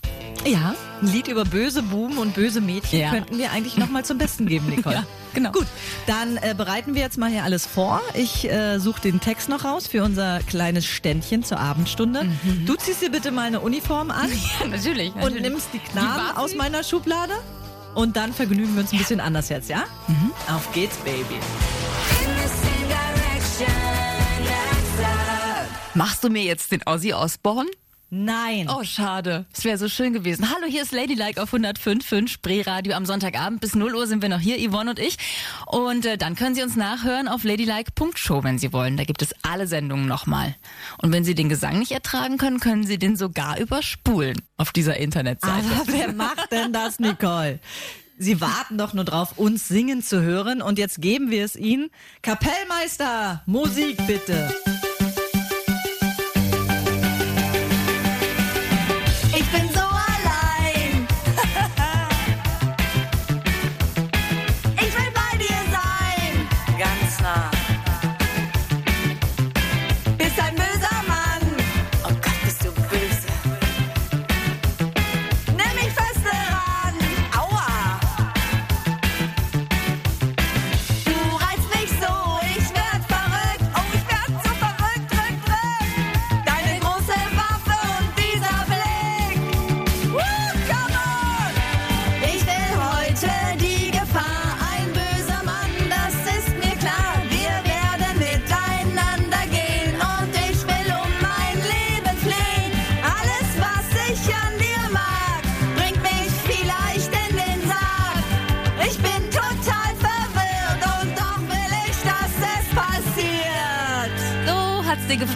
Ja. 0.44 0.74
Ein 1.00 1.06
Lied 1.12 1.28
über 1.28 1.44
böse 1.44 1.82
Buben 1.82 2.18
und 2.18 2.34
böse 2.34 2.60
Mädchen 2.60 2.98
Ja. 2.98 3.10
könnten 3.10 3.38
wir 3.38 3.52
eigentlich 3.52 3.76
noch 3.76 3.88
mal 3.88 4.04
zum 4.04 4.18
Besten 4.18 4.46
geben, 4.46 4.66
Nicole. 4.74 4.96
Ja, 4.96 5.04
Genau. 5.34 5.52
Gut, 5.52 5.66
dann 6.08 6.38
äh, 6.38 6.54
bereiten 6.56 6.94
wir 6.96 7.02
jetzt 7.02 7.18
mal 7.18 7.30
hier 7.30 7.44
alles 7.44 7.66
vor. 7.66 8.00
Ich 8.14 8.50
äh, 8.50 8.78
suche 8.80 9.00
den 9.02 9.20
Text 9.20 9.48
noch 9.48 9.64
raus 9.64 9.86
für 9.86 10.02
unser 10.02 10.40
kleines 10.40 10.84
Ständchen 10.86 11.44
zur 11.44 11.60
Abendstunde. 11.60 12.26
Du 12.66 12.74
ziehst 12.74 13.02
dir 13.02 13.10
bitte 13.10 13.30
mal 13.30 13.42
eine 13.46 13.60
Uniform 13.60 14.10
an 14.10 14.28
Ja, 14.60 14.66
natürlich. 14.66 15.14
und 15.14 15.20
natürlich. 15.20 15.42
nimmst 15.42 15.68
die 15.72 15.78
Knarren 15.78 16.24
Waffen? 16.30 16.36
aus 16.38 16.54
meiner 16.56 16.82
Schublade. 16.82 17.34
Und 17.94 18.16
dann 18.16 18.32
vergnügen 18.32 18.74
wir 18.74 18.82
uns 18.82 18.92
ein 18.92 18.98
bisschen 18.98 19.20
anders 19.20 19.48
jetzt, 19.50 19.68
ja? 19.68 19.84
Auf 20.48 20.72
geht's, 20.72 20.96
Baby. 20.98 21.36
Machst 25.94 26.22
du 26.22 26.30
mir 26.30 26.42
jetzt 26.42 26.70
den 26.70 26.82
Ozzy 26.86 27.12
Osbourne? 27.12 27.68
Nein. 28.10 28.70
Oh, 28.70 28.84
schade. 28.84 29.44
Es 29.52 29.64
wäre 29.64 29.76
so 29.76 29.88
schön 29.88 30.14
gewesen. 30.14 30.48
Hallo, 30.48 30.66
hier 30.66 30.82
ist 30.82 30.92
Ladylike 30.92 31.42
auf 31.42 31.52
105.5 31.52 32.28
Spreeradio. 32.28 32.94
Am 32.94 33.04
Sonntagabend 33.04 33.60
bis 33.60 33.74
0 33.74 33.94
Uhr 33.94 34.06
sind 34.06 34.22
wir 34.22 34.30
noch 34.30 34.40
hier, 34.40 34.56
Yvonne 34.58 34.90
und 34.90 34.98
ich. 34.98 35.18
Und 35.66 36.06
äh, 36.06 36.16
dann 36.16 36.34
können 36.34 36.54
Sie 36.54 36.62
uns 36.62 36.74
nachhören 36.74 37.28
auf 37.28 37.44
ladylike.show, 37.44 38.44
wenn 38.44 38.58
Sie 38.58 38.72
wollen. 38.72 38.96
Da 38.96 39.04
gibt 39.04 39.20
es 39.20 39.34
alle 39.42 39.66
Sendungen 39.66 40.06
nochmal. 40.06 40.54
Und 41.02 41.12
wenn 41.12 41.24
Sie 41.24 41.34
den 41.34 41.50
Gesang 41.50 41.80
nicht 41.80 41.92
ertragen 41.92 42.38
können, 42.38 42.60
können 42.60 42.86
Sie 42.86 42.98
den 42.98 43.14
sogar 43.14 43.58
überspulen 43.58 44.40
auf 44.56 44.72
dieser 44.72 44.96
Internetseite. 44.96 45.66
Aber 45.74 45.92
wer 45.92 46.12
macht 46.12 46.50
denn 46.50 46.72
das, 46.72 46.98
Nicole? 46.98 47.60
Sie 48.18 48.40
warten 48.40 48.78
doch 48.78 48.94
nur 48.94 49.04
drauf, 49.04 49.38
uns 49.38 49.68
singen 49.68 50.02
zu 50.02 50.20
hören. 50.20 50.60
Und 50.60 50.78
jetzt 50.78 51.00
geben 51.00 51.30
wir 51.30 51.44
es 51.44 51.54
Ihnen. 51.54 51.90
Kapellmeister, 52.22 53.42
Musik 53.46 53.96
bitte. 54.06 54.52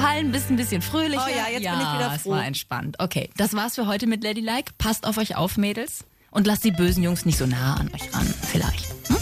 Gefallen? 0.02 0.32
Bist 0.32 0.50
ein 0.50 0.56
bisschen 0.56 0.82
fröhlicher? 0.82 1.26
Oh 1.26 1.30
ja, 1.30 1.48
jetzt 1.48 1.62
bin 1.62 1.80
ich 1.80 1.94
wieder 1.94 2.12
es 2.14 2.22
froh. 2.22 2.30
war 2.30 2.44
entspannt. 2.44 2.96
Okay, 2.98 3.30
das 3.36 3.54
war's 3.54 3.74
für 3.74 3.86
heute 3.86 4.06
mit 4.06 4.22
Ladylike. 4.24 4.72
Passt 4.78 5.06
auf 5.06 5.18
euch 5.18 5.36
auf, 5.36 5.56
Mädels. 5.56 6.04
Und 6.30 6.46
lasst 6.46 6.64
die 6.64 6.70
bösen 6.70 7.02
Jungs 7.02 7.24
nicht 7.24 7.38
so 7.38 7.46
nah 7.46 7.74
an 7.74 7.90
euch 7.94 8.14
ran. 8.14 8.26
Vielleicht. 8.50 8.86
Hm? 9.08 9.16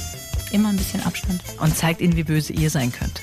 Immer 0.52 0.70
ein 0.70 0.76
bisschen 0.76 1.02
Abstand. 1.02 1.42
Und 1.60 1.76
zeigt 1.76 2.00
ihnen, 2.00 2.16
wie 2.16 2.24
böse 2.24 2.52
ihr 2.52 2.70
sein 2.70 2.92
könnt. 2.92 3.20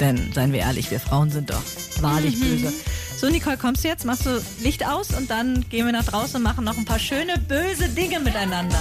Denn, 0.00 0.32
seien 0.32 0.52
wir 0.52 0.60
ehrlich, 0.60 0.90
wir 0.90 1.00
Frauen 1.00 1.30
sind 1.30 1.50
doch 1.50 1.62
wahrlich 2.00 2.38
böse. 2.38 2.72
So, 3.16 3.28
Nicole, 3.28 3.56
kommst 3.56 3.84
du 3.84 3.88
jetzt? 3.88 4.04
Machst 4.04 4.26
du 4.26 4.42
Licht 4.60 4.84
aus 4.86 5.10
und 5.10 5.30
dann 5.30 5.64
gehen 5.68 5.86
wir 5.86 5.92
nach 5.92 6.04
draußen 6.04 6.36
und 6.36 6.42
machen 6.42 6.64
noch 6.64 6.76
ein 6.76 6.84
paar 6.84 6.98
schöne, 6.98 7.38
böse 7.38 7.88
Dinge 7.88 8.18
miteinander. 8.20 8.78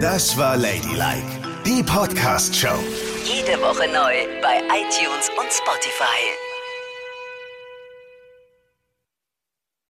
Das 0.00 0.36
war 0.36 0.56
Ladylike, 0.56 1.26
die 1.64 1.82
Podcast-Show. 1.82 2.78
Jede 3.24 3.60
Woche 3.60 3.86
neu 3.88 4.14
bei 4.42 4.58
iTunes 4.58 5.30
und 5.38 5.50
Spotify. 5.50 6.51